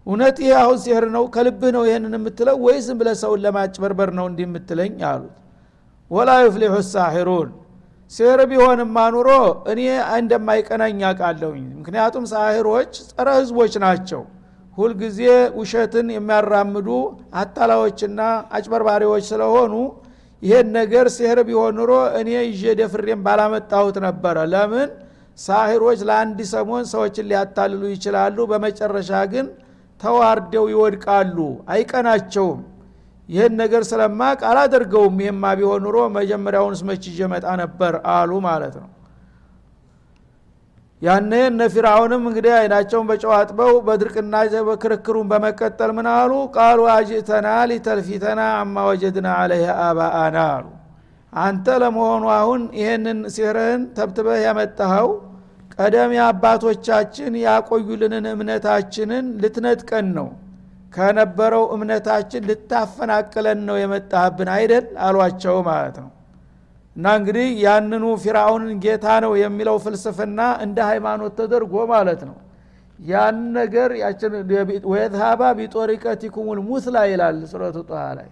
እውነት 0.10 0.38
ይህ 0.41 0.54
አሁን 0.60 0.78
ሲሕር 0.84 1.06
ነው 1.15 1.24
ከልብህ 1.34 1.72
ነው 1.76 1.84
ይህንን 1.88 2.13
የምትለው 2.17 2.56
ወይስ 2.65 2.86
ዝም 2.88 2.98
ብለህ 3.00 3.15
ሰውን 3.22 3.41
ለማጭበርበር 3.45 4.10
ነው 4.17 4.26
እንዲህ 4.30 4.45
የምትለኝ 4.48 4.95
አሉት። 5.10 5.36
ወላ 6.12 6.30
ዩፍሊሑ 6.45 6.76
ሳሒሩን 6.88 7.50
ሲሕር 8.12 8.39
ቢሆንማ 8.52 8.98
ኑሮ 9.15 9.30
እኔ 9.72 9.82
እንደማይቀናኝ 10.17 11.02
አውቃለሁኝ። 11.10 11.65
ምክንያቱም 11.80 12.24
ሳሂሮች 12.32 12.91
ጸረ 13.10 13.28
ህዝቦች 13.39 13.74
ናቸው። 13.86 14.22
ሁልጊዜ 14.78 15.19
ውሸትን 15.60 16.08
የሚያራምዱ 16.15 16.89
አታላዎችና 17.41 18.19
አጭበርባሪዎች 18.56 19.24
ስለሆኑ 19.32 19.74
ይሄን 20.41 20.67
ነገር 20.78 21.06
ሲህር 21.15 21.39
ቢሆን 21.48 21.74
ኑሮ 21.80 21.91
እኔ 22.19 22.30
ይዤ 22.48 22.63
ደፍሬም 22.80 23.22
ባላመጣሁት 23.26 23.98
ነበረ። 24.06 24.38
ለምን? 24.54 24.89
ሳሂሮች 25.39 26.00
ለአንድ 26.08 26.39
ሰሞን 26.54 26.86
ሰዎችን 26.93 27.28
ሊያታልሉ 27.30 27.82
ይችላሉ። 27.93 28.38
በመጨረሻ 28.52 29.12
ግን 29.34 29.45
ተዋርደው 30.01 30.65
ይወድቃሉ 30.71 31.38
አይቀናቸውም። 31.73 32.59
ይህን 33.29 33.53
ነገር 33.62 33.81
ስለማቅ 33.89 34.39
አላደርገውም። 34.49 35.17
ይህማ 35.23 35.43
ቢሆን 35.57 35.83
ኑሮ 35.85 35.97
መጀመሪያውን 36.15 36.75
ይዤ 37.07 37.19
መጣ 37.33 37.45
ነበር 37.62 37.95
አሉ 38.13 38.31
ማለት 38.47 38.75
ነው። 38.81 38.89
ያነ 41.01 41.33
እነ 41.49 41.62
ፊርአውንም 41.73 42.23
እንግዲህ 42.29 42.53
አይናቸውን 42.55 43.05
በጨው 43.09 43.31
አጥበው 43.35 43.73
በድርቅና 43.85 44.33
ክርክሩን 44.81 45.27
በመቀጠል 45.31 45.91
ምን 45.97 46.07
አሉ? 46.13 46.31
ቃሉ 46.55 46.79
አጅተና 46.95 47.47
ሊተልፊተና 47.69 48.41
አማ 48.57 48.83
ወጀድና 48.89 49.27
አለህ 49.41 49.63
አባአና 49.85 50.38
አሉ። 50.49 50.65
አንተ 51.33 51.67
ለመሆኑ 51.81 52.23
አሁን 52.35 52.62
ይህንን 52.79 53.19
ሲህርህን 53.33 53.81
ተብትበህ 53.97 54.39
ያመጣኸው 54.45 55.09
ቀደም 55.80 56.13
አባቶቻችን 56.24 57.34
ያቆዩልንን 57.44 58.26
እምነታችንን 58.32 59.26
ልትነጥቀን 59.42 60.08
ነው። 60.18 60.28
ከነበረው 60.94 61.63
እምነታችን 61.76 62.46
ልታፈናቅለን 62.50 63.60
ነው 63.68 63.76
የመጣህብን 63.80 64.50
አይደል? 64.56 64.86
አሏቸው 65.06 65.58
ማለት 65.68 65.98
ነው። 66.04 66.10
እና 66.96 67.08
እንግዲህ 67.20 67.48
ያንኑ 67.63 68.06
ፊርአውንን 68.24 68.80
ጌታ 68.86 69.08
ነው 69.26 69.34
የሚለው 69.42 69.76
ፍልስፍና 69.84 70.39
እንደ 70.65 70.78
ሃይማኖት 70.89 71.34
ተደርጎ 71.39 71.74
ማለት 71.94 72.22
ነው። 72.30 72.38
ያን 73.00 73.38
ነገር 73.58 73.89
ወየዝሃባ 74.89 75.42
ቢጦሪቀቲኩሙል 75.60 76.60
ሙስላ 76.68 76.98
ይላል 77.12 77.38
ሱረቱ 77.52 77.78
ጣሃ 77.89 78.06
ላይ። 78.20 78.30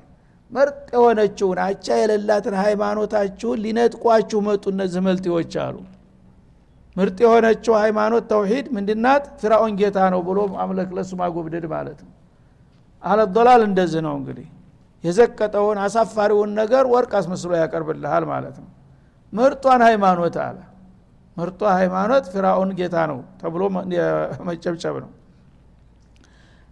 ምርጥ 0.52 0.88
የሆነችውን 0.96 1.60
አቻ 1.64 1.88
የሌላትን 2.02 2.56
ሃይማኖታችሁን 2.64 3.62
ሊነጥቋችሁ 3.64 4.40
መጡ 4.48 4.66
እነዚህ 4.74 5.02
መጤዎች 5.08 5.54
አሉ 5.64 5.78
ምርጥ 6.98 7.18
የሆነችው 7.24 7.74
ሃይማኖት 7.82 8.24
ተውሂድ 8.32 8.66
ምንድናት? 8.76 9.24
ፊራኦን 9.42 9.74
ጌታ 9.80 9.98
ነው 10.14 10.22
ብሎ 10.28 10.38
ማምለክ 10.64 10.90
ለሱ 10.98 11.12
ማጎብደድ 11.20 11.66
ማለት 11.74 12.00
ነው። 12.06 12.14
አለዶላል 13.04 13.62
እንደዚህ 13.68 14.02
ነው 14.08 14.14
እንግዲህ። 14.20 14.48
የዘቀጠውን 15.04 15.78
አሳፋሪውን 15.84 16.52
ነገር 16.60 16.84
ወርቅ 16.94 17.12
አስመስሎ 17.20 17.52
ያቀርብልሃል 17.62 18.24
ማለት 18.32 18.56
ነው። 18.64 18.70
ምርጧን 19.34 19.82
ሃይማኖት 19.88 20.36
አለ። 20.46 20.58
ምርጧ 21.38 21.62
ሃይማኖት 21.80 22.26
ፊራኦን 22.34 22.70
ጌታ 22.80 22.98
ነው 23.12 23.20
ተብሎ 23.42 23.62
መጨብጨብ 24.50 24.96
ነው። 25.04 25.12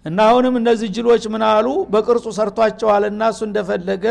እና 0.06 0.20
አሁንም 0.30 0.56
እነዚህ 0.60 0.88
ጅሎች 0.96 1.24
ምን 1.34 1.44
አሉ? 1.50 1.68
በቅርጹ 1.94 2.26
ሰርቷቸዋልና 2.38 3.22
እሱ 3.34 3.42
እንደፈለገ 3.50 4.06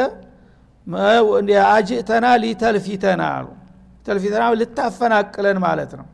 አጅእተና 1.69 2.27
ሊተልፊተና 2.43 3.23
አሉ 3.37 3.47
ተልፊተና 4.07 4.45
ልታፈናቅለን 4.61 5.59
ማለት 5.65 5.93
ነው። 5.99 6.07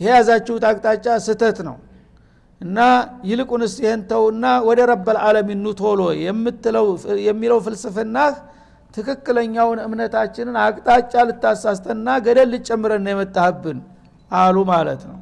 ይሄ 0.00 0.10
ያዛችሁት 0.14 0.64
አቅጣጫ 0.68 1.06
ስተት 1.26 1.58
ነው። 1.68 1.76
እና 2.60 2.78
ይልቁንስ 3.28 3.72
ይህን 3.82 4.02
ተውና 4.10 4.44
ወደ 4.66 4.80
ረበል 4.90 5.16
ዓለሚን 5.24 5.60
ኑ 5.64 5.70
ቶሎ 5.80 6.00
የሚለው 7.28 7.58
ፍልስፍናህ 7.64 8.34
ትክክለኛውን 8.94 9.78
እምነታችንን 9.84 10.56
አቅጣጫ 10.64 11.12
ልታሳስተና 11.28 12.08
ገደል 12.24 12.48
ልጨምረን 12.54 13.06
የመጣህብን 13.12 13.78
አሉ 14.30 14.56
ማለት 14.70 15.02
ነው። 15.10 15.18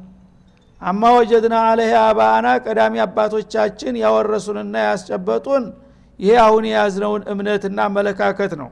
አማ 0.81 1.01
ወጀድና 1.15 1.55
አለህ 1.69 1.91
አባአና 2.01 2.47
ቀዳሚ 2.65 2.95
አባቶቻችን 3.05 3.95
ያወረሱንና 4.03 4.75
ያስጨበጡን 4.87 5.65
ይሄ 6.19 6.33
አሁን 6.45 6.63
የያዝነውን 6.69 7.21
እምነትና 7.33 7.79
አመለካከት 7.89 8.53
ነው 8.61 8.69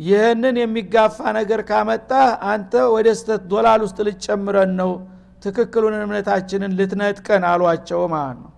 ይህንን 0.00 0.56
የሚጋፋ 0.60 1.18
ነገር 1.36 1.60
ካመጣ 1.68 2.10
አንተ 2.50 2.72
ወደ 2.94 3.08
ስተት 3.18 3.42
ዶላል 3.50 3.80
ውስጥ 3.86 3.98
ልጨምረን 4.06 4.70
ነው 4.80 4.90
ትክክሉን 5.44 5.94
እምነታችንን 5.98 6.72
ልትነጥቀን 6.78 7.44
አሏቸው 7.50 8.02
ማለት 8.14 8.38
ነው። 8.40 8.50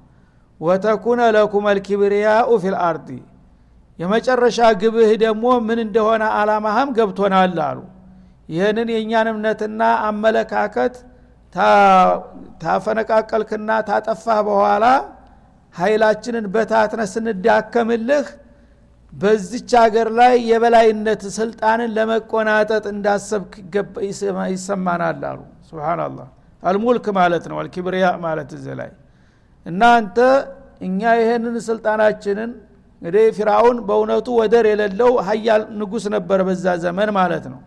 ወተኩነ 0.61 1.21
ለኩም 1.37 1.65
አልኪብርያኡ 1.71 2.51
ፊል 2.63 2.77
አርዲ 2.87 3.09
የመጨረሻ 3.99 4.59
ግብህ 4.83 5.11
ደግሞ 5.25 5.47
ምን 5.67 5.79
እንደሆነ 5.87 6.23
አላማህም 6.39 6.91
ገብቶናል 6.99 7.59
አሉ። 7.67 7.81
ይህንን 8.49 8.89
የእኛን 8.95 9.29
እምነትና 9.33 9.81
አመለካከት 10.07 10.95
ታፈነቃቀልክና 12.63 13.71
ታጠፋህ 13.89 14.39
በኋላ 14.49 14.85
ኃይላችንን 15.75 16.47
በታትነ 16.55 17.03
ስንዳከምልህ 17.13 18.27
በዚች 19.13 19.71
ሀገር 19.81 20.09
ላይ 20.19 20.35
የበላይነት 20.51 21.23
ስልጣንን 21.37 21.91
ለመቆናጠጥ 21.97 22.85
እንዳሰብክ 22.93 23.53
ይሰማናል 24.53 25.23
አሉ። 25.31 25.41
ስብናላህ 25.69 26.29
አልሙልክ 26.63 27.07
ማለት 27.19 27.45
ነው 27.51 27.57
አልኪብሪያ 27.63 28.07
ማለት 28.25 28.51
እዚህ 28.57 28.75
ላይ። 28.81 28.91
እናንተ 29.67 30.19
እኛ 30.87 31.01
ይህንን 31.21 31.57
ስልጣናችንን 31.69 32.51
እንግዲህ 33.03 33.27
ፊራውን 33.37 33.79
በእውነቱ 33.89 34.29
ወደር 34.41 34.65
የሌለው 34.71 35.13
ሀያል 35.29 35.63
ንጉስ 35.79 36.05
ነበር 36.15 36.41
በዛ 36.49 36.75
ዘመን 36.85 37.11
ማለት 37.19 37.45
ነው። 37.53 37.61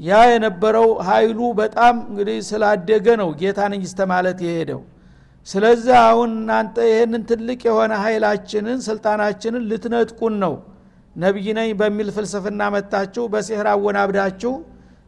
ያ 0.00 0.18
የነበረው 0.30 0.88
ኃይሉ 1.08 1.40
በጣም 1.60 1.94
እንግዲህ 2.08 2.38
ስላደገ 2.48 3.06
ነው 3.22 3.28
ጌታ 3.40 3.60
ነኝ 3.72 3.82
ማለት 4.12 4.38
የሄደው። 4.46 4.80
ስለዚህ 5.46 5.96
አሁን 6.06 6.30
እናንተ 6.38 6.76
ይህንን 6.90 7.22
ትልቅ 7.30 7.60
የሆነ 7.68 7.92
ኃይላችንን 8.04 8.78
ስልጣናችንን 8.88 9.64
ልትነጥቁን 9.70 10.34
ነው 10.44 10.54
ነቢይ 11.16 11.48
ነኝ 11.58 11.68
በሚል 11.80 12.08
ፍልስፍና 12.16 12.62
መታችሁ 12.74 13.24
በሲህር 13.32 13.66
አወናብዳችሁ 13.72 14.52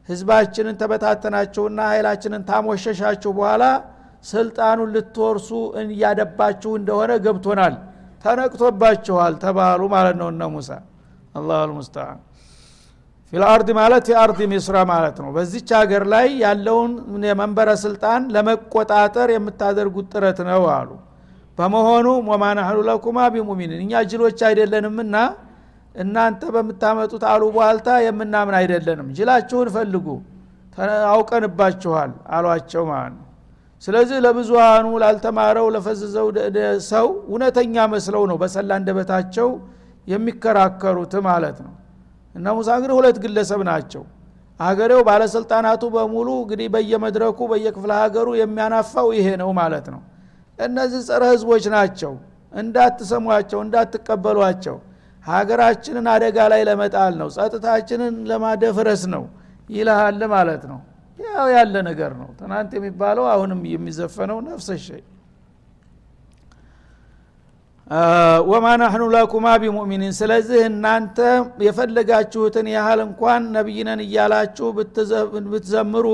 ህዝባችንን 0.09 0.77
ተበታተናችሁና 0.81 1.81
ኃይላችንን 1.91 2.43
ታሞሸሻችሁ 2.49 3.31
በኋላ 3.39 3.65
ስልጣኑን 4.25 4.93
ልትወርሱ 4.95 5.49
እያደባችሁ 5.83 6.71
እንደሆነ 6.79 7.13
ገብቶናል። 7.27 7.75
ተነቅቶባችኋል 8.25 9.35
ተባሉ 9.43 9.83
ማለት 9.95 10.17
ነው 10.21 10.29
እነ 10.33 10.45
ሙሳ። 10.55 10.71
አላሁ 11.35 11.61
ልሙስተዓን 11.71 12.19
ፊልአርድ 13.33 13.69
ማለት 13.79 14.05
የአርድ 14.11 14.39
ሚስራ 14.53 14.77
ማለት 14.91 15.17
ነው። 15.23 15.31
በዚች 15.37 15.69
ሀገር 15.79 16.03
ላይ 16.13 16.27
ያለውን 16.45 16.93
የመንበረ 17.29 17.69
ስልጣን 17.83 18.23
ለመቆጣጠር 18.35 19.29
የምታደርጉት 19.35 20.07
ጥረት 20.15 20.39
ነው 20.49 20.65
አሉ። 20.77 20.91
በመሆኑ 21.59 22.07
ወማናህሉ 22.31 22.79
ለኩማ 22.89 23.19
ቢሙሚንን 23.35 23.81
እኛ 23.85 24.03
ጅሎች 24.11 24.41
አይደለንምና 24.49 25.15
እናንተ 25.95 26.43
በምታመጡት 26.55 27.23
አሉ 27.31 27.43
በኋልታ 27.55 27.89
የምናምን 28.07 28.55
አይደለንም። 28.59 29.09
ጅላችሁን 29.17 29.69
ፈልጉ 29.77 30.07
አውቀንባችኋል 31.13 32.11
አሏቸው 32.31 32.85
ማለት 32.91 33.15
ነው። 33.17 33.25
ስለዚህ 33.83 34.19
ለብዙሃኑ 34.25 34.87
ላልተማረው 35.03 35.67
ለፈዘዘው 35.75 36.29
ሰው 36.91 37.07
እውነተኛ 37.29 37.75
መስለው 37.93 38.23
ነው 38.31 38.37
በሰላ 38.43 38.71
እንደበታቸው 38.81 39.49
የሚከራከሩት 40.07 41.15
ማለት 41.29 41.59
ነው። 41.67 41.75
እነ 42.35 42.47
ሙሳ 42.57 42.69
እንግዲህ 42.79 42.95
ሁለት 42.99 43.19
ግለሰብ 43.25 43.61
ናቸው። 43.71 44.03
አገሬው 44.61 45.01
ባለስልጣናቱ 45.09 45.83
በሙሉ 45.95 46.29
እንግዲህ 46.43 46.69
በየመድረኩ 46.75 47.39
በየክፍለ 47.51 47.91
ሀገሩ 48.03 48.29
የሚያናፋው 48.41 49.09
ይሄ 49.19 49.29
ነው 49.43 49.51
ማለት 49.61 49.87
ነው። 49.95 50.01
እነዚህ 50.59 51.01
ጸረ 51.09 51.23
ህዝቦች 51.33 51.65
ናቸው። 51.77 52.13
እንዳትሰሟቸው 52.55 53.59
እንዳትቀበሏቸው 53.65 54.77
ሀገራችንን 55.29 56.07
አደጋ 56.13 56.39
ላይ 56.53 56.61
ለመጣል 56.69 57.15
ነው 57.21 57.29
ጸጥታችንን 57.37 58.15
ለማደፍረስ 58.31 59.03
ነው 59.15 59.25
ይልሃል 59.71 60.21
ማለት 60.35 60.63
ነው። 60.71 60.81
ያው 61.19 61.47
ያለ 61.55 61.75
ነገር 61.89 62.13
ነው። 62.21 62.29
ትናንት 62.39 62.71
የሚባለው 62.77 63.25
አሁንም 63.33 63.61
የሚዘፈነው 63.73 64.39
ነፍሰ 64.47 64.69
ሸይ። 64.85 65.03
ወማ 68.49 68.67
ናሕኑ 68.81 69.03
ለኩማ 69.13 69.47
ቢሙእሚኒን 69.61 70.13
ስለዚህ 70.19 70.59
እናንተ 70.71 71.19
የፈለጋችሁትን 71.67 72.67
ያህል 72.75 73.01
እንኳን 73.07 73.43
ነቢይነን 73.55 74.01
እያላችሁ 74.05 74.67
ብትዘምሩ 75.47 76.07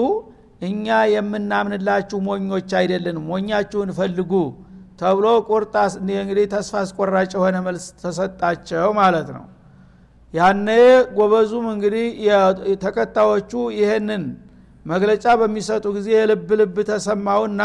እኛ 0.62 0.86
የምናምንላችሁ 1.14 2.18
ሞኞች 2.28 2.70
አይደለንም። 2.80 3.24
ሞኛችሁን 3.30 3.90
ፈልጉ 3.98 4.32
ተብሎ 5.04 5.26
ቁርጣ 5.48 5.74
እንግዲህ 6.18 6.44
ተስፋ 6.52 6.74
አስቆራጭ 6.82 7.30
የሆነ 7.36 7.56
መልስ 7.66 7.86
ተሰጣቸው 8.00 8.88
ማለት 9.00 9.28
ነው። 9.36 9.44
ያነ 10.34 10.68
ጎበዙም 11.16 11.66
እንግዲህ 11.72 12.06
ተከታዮቹ 12.84 13.50
ይህንን 13.76 14.22
መግለጫ 14.86 15.26
በሚሰጡ 15.40 15.84
ጊዜ 15.96 16.08
የልብ 16.16 16.48
ልብ 16.60 16.76
ተሰማውና 16.88 17.62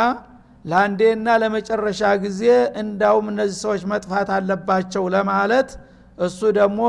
ለአንዴና 0.65 1.27
ለመጨረሻ 1.41 2.01
ጊዜ 2.23 2.41
እንዳውም 2.81 3.27
እነዚህ 3.31 3.57
ሰዎች 3.63 3.83
መጥፋት 3.91 4.29
አለባቸው 4.37 5.03
ለማለት 5.15 5.69
እሱ 6.17 6.39
ደግሞ 6.59 6.81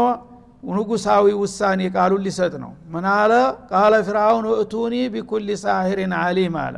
ንጉሳዊ 0.70 1.26
ውሳኔ 1.42 1.80
ቃሉን 1.94 2.22
ሊሰጥ 2.26 2.54
ነው። 2.64 2.72
ምን 2.92 3.04
አለ? 3.14 3.32
ቃለ 3.70 3.94
ፍርአውን 4.08 4.46
እቱኒ 4.62 4.94
ቢኩል 5.14 5.46
ሳሂሪን 5.62 6.12
አሊም 6.20 6.56
አለ 6.64 6.74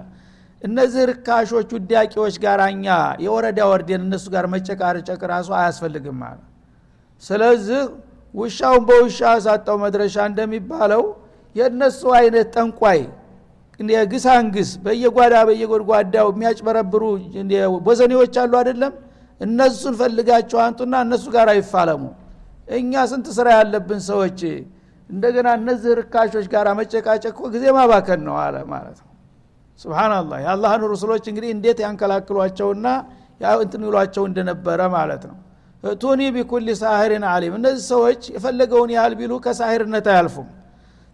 እነዚህ 0.63 1.03
ርካሾች 1.11 1.71
ውዳቂዎች 1.77 2.35
ጋር 2.45 2.61
እኛ 2.69 2.87
የወረዳ 3.25 3.61
ወርዴን 3.71 4.03
እነሱ 4.07 4.27
ጋር 4.35 4.47
መጨቃረጨቅ 4.55 5.21
ራሱ 5.33 5.49
አያስፈልግም 5.61 6.21
አለ 6.29 6.41
ስለዚህ 7.23 7.81
ውሻውን 8.35 8.85
በውሻ 8.89 9.19
ሳጠው 9.47 9.77
መድረሻ 9.83 10.17
እንደሚባለው 10.31 11.03
የእነሱ 11.57 12.03
አይነት 12.19 12.47
ጠንቋይ 12.57 13.03
ግሳንግስ 14.13 14.71
በየጓዳ 14.85 15.35
በየጎድጓዳው 15.49 16.27
የሚያጭበረብሩ 16.33 17.03
ቦዘኔዎች 17.87 18.35
አሉ 18.43 18.53
አይደለም? 18.61 18.93
እነሱን 19.41 19.95
ፈልጋቸው 20.01 20.59
አንጡና 20.65 20.95
እነሱ 21.07 21.25
ጋር 21.37 21.49
አይፋለሙ። 21.53 22.03
እኛ 22.73 22.93
ስንት 23.11 23.27
ስራ 23.39 23.49
ያለብን 23.59 24.01
ሰዎች 24.11 24.41
እንደገና 25.11 25.49
እነዚህ 25.59 25.93
ርካሾች 26.01 26.47
ጋር 26.53 26.67
መጨቃጨቅ 26.81 27.37
ጊዜ 27.55 27.65
ማባከን 27.79 28.21
ነው 28.29 28.37
አለ 28.45 28.57
ማለት 28.73 28.99
ነው 29.03 29.09
ስብናላህ 29.81 30.39
የአላህን 30.45 30.83
ሩስሎች 30.93 31.25
እንግዲህ 31.31 31.51
እንዴት 31.57 31.79
ያንከላክሏቸውና 31.85 32.87
እንትን 33.59 33.83
ይሏቸው 33.87 34.25
እንደነበረ 34.31 34.81
ማለት 34.97 35.23
ነው 35.31 35.37
ቱኒ 36.03 36.23
ቢኩል 36.35 36.67
ሳሂርን 36.81 37.25
አሊም 37.31 37.55
እነዚህ 37.59 37.85
ሰዎች 37.93 38.23
የፈለገውን 38.35 38.91
ያህል 38.97 39.15
ቢሉ 39.21 39.33
ከሳሂርነት 39.47 40.07
አያልፉም 40.13 40.49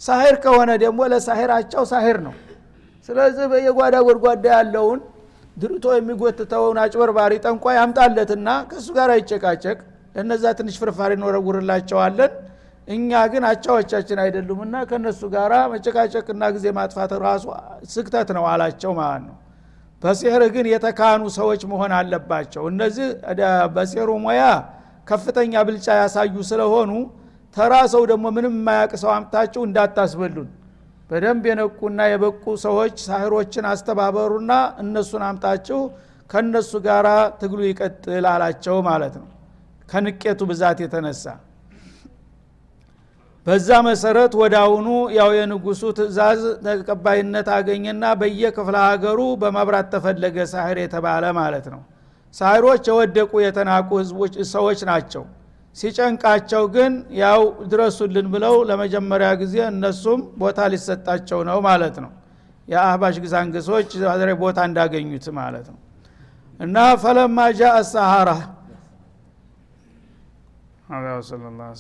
ሳሂር 0.01 0.37
ከሆነ 0.43 0.71
ደግሞ 0.83 1.01
ለሳሂራቸው 1.13 1.85
ሳሂር 1.93 2.19
ነው 2.27 2.35
ስለዚህ 3.09 3.47
በየጓዳ 3.53 3.97
ጎድጓዳ 4.07 4.45
ያለውን 4.57 5.01
ድርቶ 5.57 5.87
የሚጎትተውን 5.97 6.77
አጭበርባሪ 6.83 7.33
ጠንቋ 7.47 7.65
ያምጣለትና 7.79 8.49
ከእሱ 8.71 8.89
ጋር 8.99 9.11
አይጨቃጨቅ 9.15 9.79
ለነዛ 10.17 10.53
ትንሽ 10.59 10.77
ፍርፋሪ 10.83 11.13
እንወረውርላቸዋለን 11.19 12.33
እኛ 12.89 13.11
ግን 13.33 13.43
አቻዎቻችን 13.49 14.19
አይደሉምና 14.23 14.77
ከእነሱ 14.91 15.21
ጋር 15.35 15.53
መጨቃጨቅና 15.73 16.45
ጊዜ 16.55 16.67
ማጥፋት 16.79 17.13
ራሱ 17.25 17.45
ስክተት 17.95 18.29
ነው 18.37 18.45
አላቸው 18.53 18.93
ማለት 18.99 19.23
ነው። 19.29 19.37
በሲሕር 20.03 20.43
ግን 20.55 20.67
የተካኑ 20.73 21.23
ሰዎች 21.37 21.63
መሆን 21.71 21.93
አለባቸው። 21.99 22.63
እነዚህ 22.73 23.09
በሲሕሩ 23.75 24.11
ሙያ 24.25 24.43
ከፍተኛ 25.07 25.55
ብልጫ 25.69 25.87
ያሳዩ 26.01 26.37
ስለሆኑ 26.51 26.91
ተራ 27.57 27.75
ሰው 27.95 28.03
ደግሞ 28.11 28.27
ምንም 28.37 28.55
የማያቅ 28.59 28.93
ሰው 29.03 29.11
አምታችሁ 29.15 29.61
እንዳታስበሉን። 29.69 30.49
በደንብ 31.11 31.45
የነቁና 31.51 32.01
የበቁ 32.11 32.45
ሰዎች 32.65 32.97
ሳህሮችን 33.07 33.67
አስተባበሩና 33.71 34.53
እነሱን 34.83 35.23
አምጣችሁ 35.29 35.81
ከነሱ 36.31 36.73
ጋር 36.87 37.07
ትግሉ 37.41 37.61
ይቀጥል 37.69 38.25
አላቸው 38.33 38.77
ማለት 38.89 39.15
ነው። 39.21 39.29
ከንቄቱ 39.89 40.41
ብዛት 40.51 40.81
የተነሳ 40.85 41.25
በዛ 43.49 43.69
መሰረት 43.87 44.33
ወደ 44.41 44.55
አሁኑ 44.63 44.87
ያው 45.17 45.31
የንጉሱ 45.37 45.83
ትእዛዝ 45.99 46.41
ተቀባይነት 46.65 47.47
አገኘና 47.57 48.05
በየክፍለ 48.21 48.77
ሀገሩ 48.87 49.21
በመብራት 49.43 49.87
ተፈለገ 49.95 50.37
ሳህር 50.51 50.79
የተባለ 50.83 51.25
ማለት 51.39 51.67
ነው። 51.75 51.81
ሳህሮች 52.35 52.85
የወደቁ 52.91 53.33
የተናቁ 53.45 53.89
ህዝቦች 54.01 54.35
ሰዎች 54.53 54.81
ናቸው። 54.91 55.25
ሲጨንቃቸው 55.77 56.65
ግን 56.75 56.93
ያው 57.21 57.41
ድረሱልን 57.73 58.27
ብለው 58.35 58.55
ለመጀመሪያ 58.71 59.31
ጊዜ 59.43 59.57
እነሱም 59.71 60.21
ቦታ 60.43 60.69
ሊሰጣቸው 60.73 61.41
ነው 61.51 61.59
ማለት 61.69 61.97
ነው። 62.05 62.13
የአህባሽ 62.69 63.17
ግዛንግሶች 63.25 63.91
ቦታ 64.41 64.59
እንዳገኙት 64.71 65.27
ማለት 65.41 65.67
ነው። 65.73 65.79
እና 66.61 66.77
ፈለማ 67.03 67.39
ጃ 67.55 67.63
ሰሃራ። 67.93 68.31
ሰለላሁ 71.25 71.73